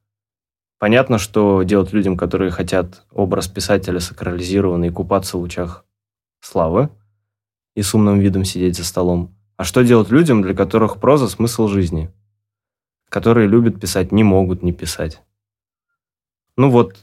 Понятно, 0.80 1.20
что 1.20 1.62
делать 1.62 1.94
людям, 1.94 2.18
которые 2.18 2.50
хотят 2.50 3.06
образ 3.12 3.48
писателя 3.48 4.00
сакрализированный 4.00 4.90
купаться 4.90 5.38
в 5.38 5.42
лучах 5.42 5.86
славы 6.40 6.90
и 7.76 7.84
с 7.84 7.94
умным 7.94 8.20
видом 8.20 8.44
сидеть 8.44 8.76
за 8.76 8.84
столом. 8.84 9.36
А 9.58 9.64
что 9.64 9.84
делать 9.84 10.10
людям, 10.10 10.42
для 10.42 10.56
которых 10.56 11.00
проза– 11.00 11.28
смысл 11.30 11.68
жизни? 11.68 12.12
Которые 13.10 13.48
любят 13.48 13.80
писать, 13.80 14.12
не 14.12 14.24
могут 14.24 14.64
не 14.64 14.74
писать. 14.74 15.22
Ну 16.58 16.72
вот, 16.72 16.96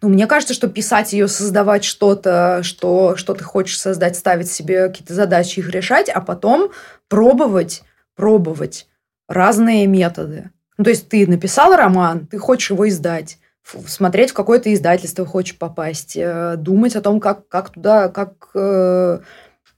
Ну, 0.00 0.10
мне 0.10 0.28
кажется, 0.28 0.54
что 0.54 0.68
писать 0.68 1.12
ее, 1.12 1.26
создавать 1.26 1.82
что-то, 1.82 2.62
что, 2.62 3.16
что 3.16 3.34
ты 3.34 3.42
хочешь 3.42 3.80
создать, 3.80 4.16
ставить 4.16 4.50
себе 4.50 4.88
какие-то 4.88 5.14
задачи, 5.14 5.58
их 5.58 5.70
решать, 5.70 6.08
а 6.08 6.20
потом 6.20 6.70
пробовать, 7.08 7.82
пробовать 8.14 8.86
разные 9.28 9.86
методы. 9.86 10.50
Ну, 10.76 10.84
то 10.84 10.90
есть 10.90 11.08
ты 11.08 11.26
написал 11.26 11.76
роман, 11.76 12.26
ты 12.26 12.38
хочешь 12.38 12.70
его 12.70 12.88
издать, 12.88 13.38
смотреть, 13.86 14.30
в 14.30 14.34
какое 14.34 14.58
то 14.58 14.72
издательство 14.72 15.26
хочешь 15.26 15.58
попасть, 15.58 16.16
э, 16.16 16.56
думать 16.56 16.96
о 16.96 17.02
том, 17.02 17.20
как, 17.20 17.48
как 17.48 17.70
туда, 17.70 18.08
как 18.08 18.50
э, 18.54 19.18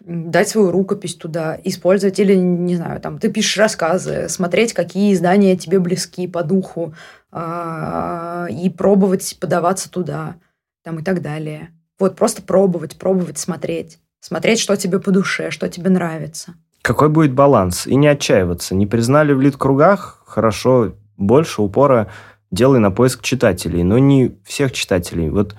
дать 0.01 0.49
свою 0.49 0.71
рукопись 0.71 1.15
туда, 1.15 1.59
использовать 1.65 2.19
или, 2.19 2.35
не 2.35 2.77
знаю, 2.77 3.01
там, 3.01 3.19
ты 3.19 3.31
пишешь 3.31 3.59
рассказы, 3.59 4.29
смотреть, 4.29 4.73
какие 4.73 5.13
издания 5.13 5.57
тебе 5.57 5.79
близки 5.79 6.27
по 6.27 6.43
духу, 6.43 6.95
а, 7.33 8.47
и 8.51 8.71
пробовать 8.71 9.37
подаваться 9.41 9.91
туда, 9.91 10.37
там 10.83 10.99
и 10.99 11.03
так 11.03 11.23
далее. 11.23 11.71
Вот 11.99 12.17
просто 12.17 12.43
пробовать, 12.43 12.97
пробовать, 12.97 13.39
смотреть. 13.39 13.99
Смотреть, 14.21 14.59
что 14.59 14.77
тебе 14.77 15.01
по 15.01 15.11
душе, 15.11 15.51
что 15.51 15.69
тебе 15.69 15.91
нравится. 15.91 16.55
Какой 16.83 17.09
будет 17.09 17.33
баланс? 17.33 17.87
И 17.87 17.95
не 17.95 18.07
отчаиваться. 18.07 18.75
Не 18.75 18.87
признали 18.87 19.33
в 19.33 19.41
лид-кругах? 19.41 20.23
Хорошо, 20.27 20.95
больше 21.17 21.63
упора 21.63 22.11
делай 22.51 22.81
на 22.81 22.91
поиск 22.91 23.23
читателей, 23.23 23.83
но 23.83 23.99
не 23.99 24.37
всех 24.45 24.73
читателей. 24.73 25.31
Вот 25.31 25.55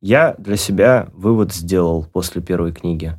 я 0.00 0.34
для 0.38 0.56
себя 0.56 1.08
вывод 1.12 1.52
сделал 1.52 2.04
после 2.04 2.42
первой 2.42 2.72
книги. 2.72 3.18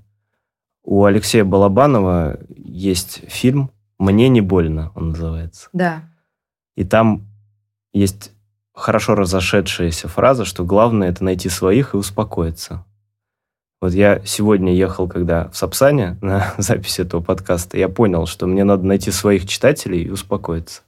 У 0.83 1.03
Алексея 1.03 1.43
Балабанова 1.43 2.39
есть 2.49 3.29
фильм 3.29 3.71
«Мне 3.97 4.29
не 4.29 4.41
больно», 4.41 4.91
он 4.95 5.09
называется. 5.09 5.69
Да. 5.73 6.03
И 6.75 6.85
там 6.85 7.27
есть 7.93 8.31
хорошо 8.73 9.15
разошедшаяся 9.15 10.07
фраза, 10.07 10.45
что 10.45 10.63
главное– 10.63 11.09
это 11.09 11.23
найти 11.23 11.49
своих 11.49 11.93
и 11.93 11.97
успокоиться. 11.97 12.85
Вот 13.79 13.93
я 13.93 14.23
сегодня 14.25 14.73
ехал, 14.73 15.07
когда 15.07 15.49
в 15.49 15.57
Сапсане 15.57 16.17
на 16.21 16.53
запись 16.57 16.99
этого 16.99 17.21
подкаста, 17.21 17.77
я 17.77 17.89
понял, 17.89 18.25
что 18.25 18.47
мне 18.47 18.63
надо 18.63 18.85
найти 18.85 19.11
своих 19.11 19.47
читателей 19.47 20.03
и 20.03 20.09
успокоиться. 20.09 20.81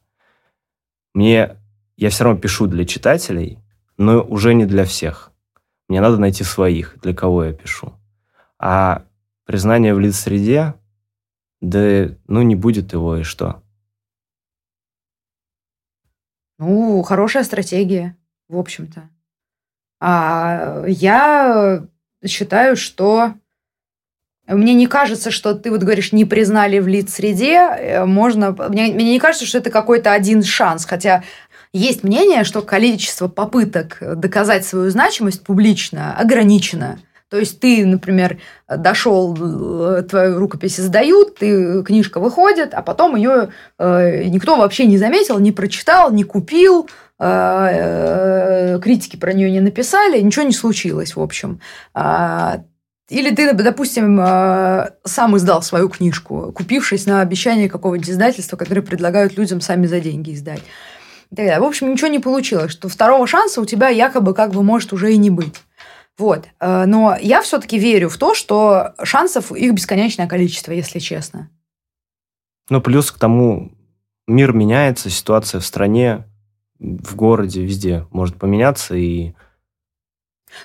Мне... 1.14 1.58
Я 1.98 2.10
все 2.10 2.24
равно 2.24 2.40
пишу 2.40 2.68
для 2.68 2.86
читателей, 2.86 3.60
но 3.98 4.22
уже 4.22 4.54
не 4.54 4.66
для 4.66 4.86
всех. 4.86 5.34
Мне 5.90 6.00
надо 6.00 6.18
найти 6.18 6.46
своих, 6.46 6.98
для 7.02 7.14
кого 7.14 7.44
я 7.44 7.52
пишу. 7.52 7.94
А 8.58 9.04
признание 9.44 9.94
в 9.94 10.00
лиц-среде, 10.00 10.76
да 11.60 12.10
ну 12.28 12.42
не 12.42 12.56
будет 12.56 12.94
его, 12.94 13.18
и 13.18 13.24
что? 13.24 13.62
Ну, 16.58 17.02
хорошая 17.02 17.44
стратегия, 17.44 18.16
в 18.48 18.58
общем-то. 18.58 19.10
А 20.00 20.86
я 20.88 21.86
считаю, 22.26 22.76
что 22.76 23.34
мне 24.48 24.74
не 24.74 24.88
кажется, 24.88 25.30
что 25.30 25.54
ты 25.54 25.70
вот 25.70 25.82
говоришь, 25.82 26.12
не 26.12 26.26
признали 26.26 26.80
в 26.80 26.88
лиц-среде, 26.88 27.56
э, 27.56 28.06
можно... 28.06 28.52
Мне, 28.52 28.88
мне 28.94 29.14
не 29.14 29.20
кажется, 29.20 29.46
что 29.46 29.60
это 29.60 29.70
какой-то 29.70 30.12
один 30.12 30.44
шанс, 30.44 30.86
хотя 30.86 31.24
есть 31.72 32.04
мнение, 32.04 32.44
что 32.44 32.64
количество 32.64 33.28
попыток 33.28 33.98
доказать 34.20 34.66
свою 34.66 34.90
значимость 34.90 35.44
публично 35.44 36.18
ограничено. 36.18 37.00
То 37.30 37.38
есть 37.38 37.60
ты, 37.60 37.86
например, 37.86 38.40
дошел, 38.68 39.38
э, 39.38 40.02
твою 40.02 40.40
рукопись 40.40 40.78
сдают, 40.78 41.36
ты, 41.36 41.84
книжка 41.84 42.20
выходит, 42.20 42.74
а 42.74 42.82
потом 42.82 43.16
ее 43.16 43.50
э, 43.78 44.24
никто 44.24 44.58
вообще 44.58 44.88
не 44.88 44.98
заметил, 44.98 45.38
не 45.38 45.52
прочитал, 45.52 46.12
не 46.12 46.24
купил, 46.24 46.90
критики 47.20 49.18
про 49.18 49.34
нее 49.34 49.52
не 49.52 49.60
написали, 49.60 50.22
ничего 50.22 50.46
не 50.46 50.54
случилось, 50.54 51.16
в 51.16 51.22
общем. 51.22 51.60
А, 51.94 52.64
или 53.10 53.34
ты, 53.34 53.54
допустим, 53.54 54.20
э, 54.22 54.92
сам 55.04 55.36
издал 55.36 55.64
свою 55.64 55.90
книжку, 55.90 56.52
купившись 56.54 57.08
на 57.08 57.22
обещание 57.22 57.68
какого-нибудь 57.68 58.10
издательства, 58.10 58.56
которое 58.56 58.84
предлагают 58.84 59.36
людям 59.36 59.62
сами 59.62 59.88
за 59.88 60.00
деньги 60.00 60.34
издать. 60.34 60.62
В 61.32 61.64
общем, 61.64 61.92
ничего 61.92 62.08
не 62.08 62.20
получилось, 62.20 62.72
что 62.72 62.88
второго 62.88 63.28
шанса 63.28 63.62
у 63.62 63.66
тебя 63.66 63.90
якобы 63.90 64.34
как 64.34 64.52
бы 64.52 64.64
может 64.64 64.94
уже 64.94 65.14
и 65.14 65.18
не 65.18 65.30
быть. 65.30 65.56
Вот. 66.20 66.46
Э, 66.60 66.86
но 66.86 67.18
я 67.20 67.42
все-таки 67.42 67.80
верю 67.80 68.10
в 68.10 68.18
то, 68.18 68.36
что 68.36 68.94
шансов 69.02 69.52
их 69.52 69.74
бесконечное 69.74 70.28
количество, 70.28 70.72
если 70.72 71.00
честно. 71.00 71.50
Ну, 72.70 72.80
плюс 72.80 73.12
к 73.12 73.18
тому, 73.18 73.72
мир 74.28 74.54
меняется, 74.54 75.10
ситуация 75.10 75.60
в 75.60 75.66
стране, 75.66 76.26
в 76.80 77.16
городе, 77.16 77.64
везде 77.64 78.06
может 78.12 78.36
поменяться, 78.38 78.96
и 78.96 79.34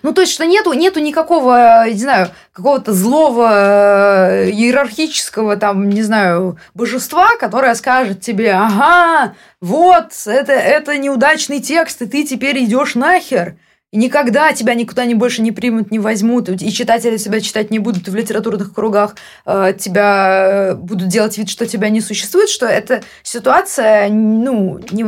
ну, 0.03 0.13
то 0.13 0.23
есть, 0.23 0.33
что 0.33 0.47
нету, 0.47 0.73
нету 0.73 1.01
никакого, 1.01 1.89
не 1.89 1.99
знаю, 1.99 2.31
какого-то 2.53 2.93
злого 2.93 3.51
э, 3.53 4.51
иерархического, 4.51 5.57
там, 5.57 5.89
не 5.89 6.03
знаю, 6.03 6.59
божества, 6.75 7.37
которое 7.39 7.75
скажет 7.75 8.21
тебе, 8.21 8.53
ага, 8.53 9.35
вот, 9.61 10.13
это, 10.27 10.53
это 10.53 10.97
неудачный 10.99 11.61
текст, 11.61 12.03
и 12.03 12.07
ты 12.07 12.25
теперь 12.25 12.65
идешь 12.65 12.95
нахер. 12.95 13.57
И 13.95 13.97
никогда 13.97 14.53
тебя 14.53 14.75
никуда 14.75 15.05
не 15.05 15.15
больше 15.15 15.41
не 15.41 15.53
примут, 15.53 15.93
не 15.93 16.01
возьмут, 16.01 16.49
и 16.49 16.73
читатели 16.73 17.17
тебя 17.17 17.41
читать 17.41 17.71
не 17.71 17.79
будут, 17.79 18.09
и 18.09 18.11
в 18.11 18.17
литературных 18.17 18.75
кругах 18.75 19.15
э, 19.47 19.73
тебя 19.79 20.73
э, 20.73 20.75
будут 20.75 21.07
делать 21.07 21.39
вид, 21.39 21.49
что 21.49 21.65
тебя 21.65 21.91
не 21.91 22.01
существует, 22.01 22.49
что 22.49 22.67
эта 22.67 23.05
ситуация, 23.23 24.09
ну, 24.09 24.81
не, 24.91 25.03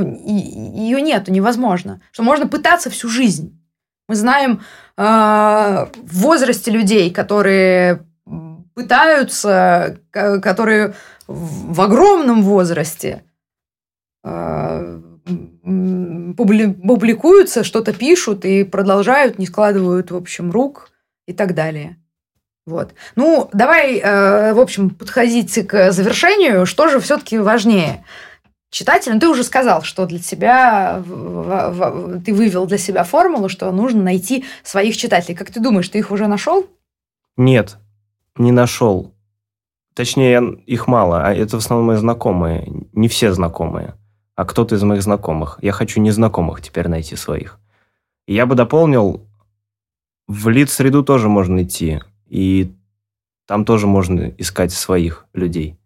ее 0.86 1.02
нету, 1.02 1.32
невозможно. 1.32 2.00
Что 2.12 2.22
можно 2.22 2.46
пытаться 2.46 2.88
всю 2.88 3.08
жизнь. 3.08 3.60
Мы 4.06 4.14
знаем 4.14 4.60
э, 4.96 5.02
в 5.02 6.20
возрасте 6.20 6.70
людей, 6.70 7.10
которые 7.10 8.06
пытаются, 8.76 9.98
которые 10.12 10.94
в 11.26 11.80
огромном 11.80 12.44
возрасте 12.44 13.24
э, 14.22 15.00
публикуются, 15.66 17.64
что-то 17.64 17.92
пишут 17.92 18.44
и 18.44 18.62
продолжают, 18.62 19.38
не 19.38 19.46
складывают, 19.46 20.12
в 20.12 20.16
общем, 20.16 20.52
рук 20.52 20.90
и 21.26 21.32
так 21.32 21.54
далее. 21.54 21.96
Вот. 22.66 22.94
Ну, 23.16 23.48
давай, 23.52 23.98
э, 23.98 24.52
в 24.52 24.60
общем, 24.60 24.90
подходить 24.90 25.66
к 25.66 25.90
завершению. 25.90 26.66
Что 26.66 26.88
же 26.88 27.00
все-таки 27.00 27.38
важнее? 27.38 28.04
Читатель, 28.70 29.12
ну, 29.12 29.20
ты 29.20 29.28
уже 29.28 29.42
сказал, 29.42 29.82
что 29.82 30.06
для 30.06 30.18
тебя, 30.18 31.02
ты 32.24 32.34
вывел 32.34 32.66
для 32.66 32.78
себя 32.78 33.04
формулу, 33.04 33.48
что 33.48 33.70
нужно 33.72 34.02
найти 34.02 34.44
своих 34.62 34.96
читателей. 34.96 35.36
Как 35.36 35.50
ты 35.50 35.60
думаешь, 35.60 35.88
ты 35.88 35.98
их 35.98 36.10
уже 36.10 36.26
нашел? 36.26 36.66
Нет, 37.36 37.76
не 38.36 38.52
нашел. 38.52 39.14
Точнее, 39.94 40.60
их 40.66 40.86
мало, 40.86 41.24
а 41.24 41.34
это 41.34 41.56
в 41.56 41.60
основном 41.60 41.88
мои 41.88 41.96
знакомые. 41.96 42.68
Не 42.92 43.08
все 43.08 43.32
знакомые 43.32 43.94
а 44.36 44.44
кто-то 44.44 44.74
из 44.74 44.82
моих 44.82 45.02
знакомых. 45.02 45.58
Я 45.62 45.72
хочу 45.72 46.00
незнакомых 46.00 46.60
теперь 46.60 46.88
найти 46.88 47.16
своих. 47.16 47.58
Я 48.26 48.46
бы 48.46 48.54
дополнил, 48.54 49.26
в 50.28 50.48
лид-среду 50.48 51.02
тоже 51.02 51.28
можно 51.28 51.62
идти, 51.62 52.00
и 52.28 52.72
там 53.46 53.64
тоже 53.64 53.86
можно 53.86 54.28
искать 54.36 54.72
своих 54.72 55.26
людей, 55.32 55.78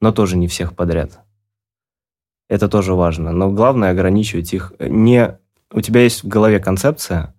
но 0.00 0.10
тоже 0.10 0.36
не 0.36 0.48
всех 0.48 0.74
подряд. 0.74 1.20
Это 2.48 2.68
тоже 2.68 2.94
важно. 2.94 3.30
Но 3.32 3.50
главное 3.50 3.90
ограничивать 3.90 4.54
их. 4.54 4.72
Не... 4.80 5.38
У 5.70 5.82
тебя 5.82 6.02
есть 6.02 6.24
в 6.24 6.28
голове 6.28 6.60
концепция, 6.60 7.34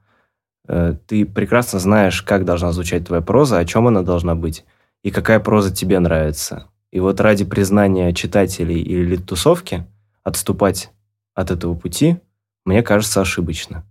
э, 0.68 0.94
ты 1.08 1.26
прекрасно 1.26 1.80
знаешь, 1.80 2.22
как 2.22 2.46
должна 2.46 2.72
звучать 2.74 3.08
твоя 3.08 3.24
проза, 3.24 3.58
о 3.58 3.66
чем 3.66 3.88
она 3.88 4.04
должна 4.04 4.36
быть, 4.36 4.66
и 5.02 5.10
какая 5.10 5.40
проза 5.40 5.74
тебе 5.74 5.98
нравится. 5.98 6.68
И 6.92 7.00
вот 7.00 7.20
ради 7.22 7.44
признания 7.44 8.14
читателей 8.14 8.82
или 8.82 9.16
тусовки– 9.16 9.88
отступать 10.24 10.92
от 11.34 11.52
этого 11.52 11.76
пути, 11.76 12.18
мне 12.66 12.84
кажется, 12.84 13.22
ошибочно. 13.22 13.84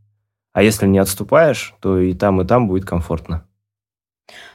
А 0.52 0.62
если 0.62 0.86
не 0.86 0.98
отступаешь, 0.98 1.74
то 1.80 1.98
и 1.98 2.14
там, 2.14 2.40
и 2.40 2.46
там 2.46 2.68
будет 2.68 2.84
комфортно. 2.84 3.46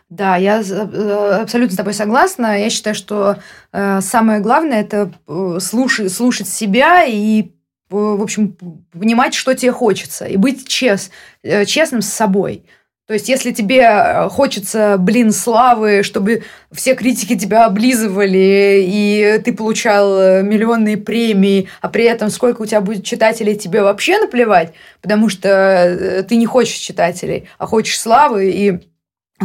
Да, 0.09 0.35
я 0.35 0.61
э, 0.61 1.39
абсолютно 1.41 1.73
с 1.73 1.77
тобой 1.77 1.93
согласна. 1.93 2.59
Я 2.59 2.69
считаю, 2.69 2.95
что 2.95 3.37
э, 3.71 4.01
самое 4.01 4.41
главное 4.41 4.81
это 4.81 5.11
э, 5.27 5.57
слушать, 5.59 6.11
слушать 6.11 6.47
себя 6.47 7.03
и, 7.05 7.51
в 7.89 8.21
общем, 8.21 8.57
понимать, 8.91 9.33
что 9.33 9.53
тебе 9.55 9.71
хочется, 9.71 10.25
и 10.25 10.37
быть 10.37 10.67
чест, 10.67 11.11
честным 11.41 12.01
с 12.01 12.09
собой. 12.09 12.65
То 13.05 13.13
есть, 13.13 13.27
если 13.27 13.51
тебе 13.51 13.81
э, 13.81 14.29
хочется, 14.29 14.95
блин, 14.97 15.33
славы, 15.33 16.03
чтобы 16.03 16.43
все 16.71 16.95
критики 16.95 17.37
тебя 17.37 17.65
облизывали, 17.65 18.81
и 18.87 19.41
ты 19.43 19.51
получал 19.51 20.21
э, 20.21 20.41
миллионные 20.41 20.95
премии, 20.95 21.67
а 21.81 21.89
при 21.89 22.05
этом 22.05 22.29
сколько 22.29 22.61
у 22.61 22.65
тебя 22.65 22.79
будет 22.79 23.03
читателей, 23.03 23.55
тебе 23.55 23.81
вообще 23.83 24.19
наплевать, 24.19 24.71
потому 25.01 25.27
что 25.27 25.49
э, 25.49 26.23
ты 26.23 26.37
не 26.37 26.45
хочешь 26.45 26.77
читателей, 26.77 27.49
а 27.57 27.65
хочешь 27.65 27.99
славы, 27.99 28.49
и 28.49 28.79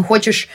хочешь 0.04 0.48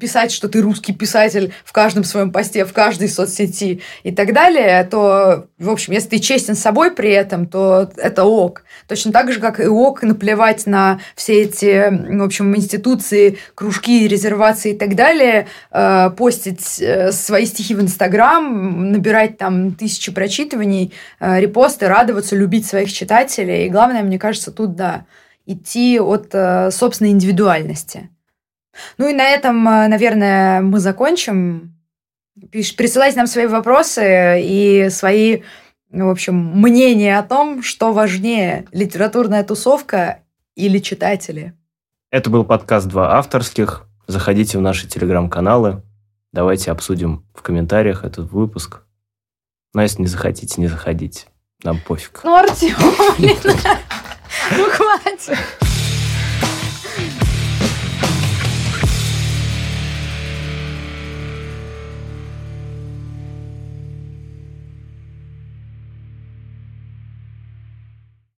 писать, 0.00 0.32
что 0.32 0.48
ты 0.48 0.60
русский 0.60 0.92
писатель 0.92 1.52
в 1.64 1.72
каждом 1.72 2.04
своем 2.04 2.30
посте, 2.32 2.64
в 2.64 2.72
каждой 2.72 3.08
соцсети 3.08 3.82
и 4.02 4.12
так 4.12 4.32
далее, 4.32 4.84
то, 4.84 5.46
в 5.58 5.70
общем, 5.70 5.92
если 5.92 6.10
ты 6.10 6.18
честен 6.18 6.54
с 6.54 6.60
собой 6.60 6.90
при 6.90 7.10
этом, 7.10 7.46
то 7.46 7.90
это 7.96 8.24
ок. 8.24 8.64
Точно 8.88 9.12
так 9.12 9.32
же, 9.32 9.40
как 9.40 9.60
и 9.60 9.66
ок 9.66 10.02
наплевать 10.02 10.66
на 10.66 11.00
все 11.14 11.42
эти, 11.42 12.16
в 12.18 12.22
общем, 12.22 12.54
институции, 12.56 13.38
кружки, 13.54 14.06
резервации 14.08 14.72
и 14.72 14.78
так 14.78 14.94
далее, 14.94 15.46
э, 15.70 16.10
постить 16.10 16.80
э, 16.80 17.12
свои 17.12 17.46
стихи 17.46 17.74
в 17.74 17.80
Инстаграм, 17.80 18.92
набирать 18.92 19.38
там 19.38 19.72
тысячи 19.74 20.12
прочитываний, 20.12 20.92
э, 21.20 21.40
репосты, 21.40 21.88
радоваться, 21.88 22.36
любить 22.36 22.66
своих 22.66 22.92
читателей. 22.92 23.66
И 23.66 23.70
главное, 23.70 24.02
мне 24.02 24.18
кажется, 24.18 24.50
тут, 24.50 24.74
да, 24.74 25.06
идти 25.46 26.00
от 26.00 26.32
собственной 26.74 27.12
индивидуальности. 27.12 28.10
Ну 28.98 29.08
и 29.08 29.12
на 29.12 29.24
этом, 29.28 29.66
э, 29.68 29.88
наверное, 29.88 30.60
мы 30.60 30.78
закончим. 30.80 31.74
Присылайте 32.50 33.16
нам 33.16 33.26
свои 33.26 33.46
вопросы 33.46 34.40
и 34.42 34.88
свои, 34.90 35.42
в 35.90 36.08
общем, 36.08 36.34
мнения 36.34 37.18
о 37.18 37.22
том, 37.22 37.62
что 37.62 37.92
важнее, 37.92 38.66
литературная 38.72 39.42
тусовка 39.42 40.20
или 40.54 40.78
читатели. 40.78 41.54
Это 42.10 42.30
был 42.30 42.44
подкаст 42.44 42.86
«Два 42.88 43.16
авторских». 43.18 43.86
Заходите 44.06 44.58
в 44.58 44.60
наши 44.60 44.86
телеграм-каналы. 44.86 45.82
Давайте 46.32 46.70
обсудим 46.70 47.26
в 47.34 47.42
комментариях 47.42 48.04
этот 48.04 48.30
выпуск. 48.30 48.82
Но 49.74 49.82
если 49.82 50.02
не 50.02 50.08
захотите, 50.08 50.60
не 50.60 50.68
заходите. 50.68 51.26
Нам 51.62 51.80
пофиг. 51.80 52.20
Ну, 52.22 52.34
Артем, 52.34 52.76
ну 54.56 54.64
хватит. 54.70 55.38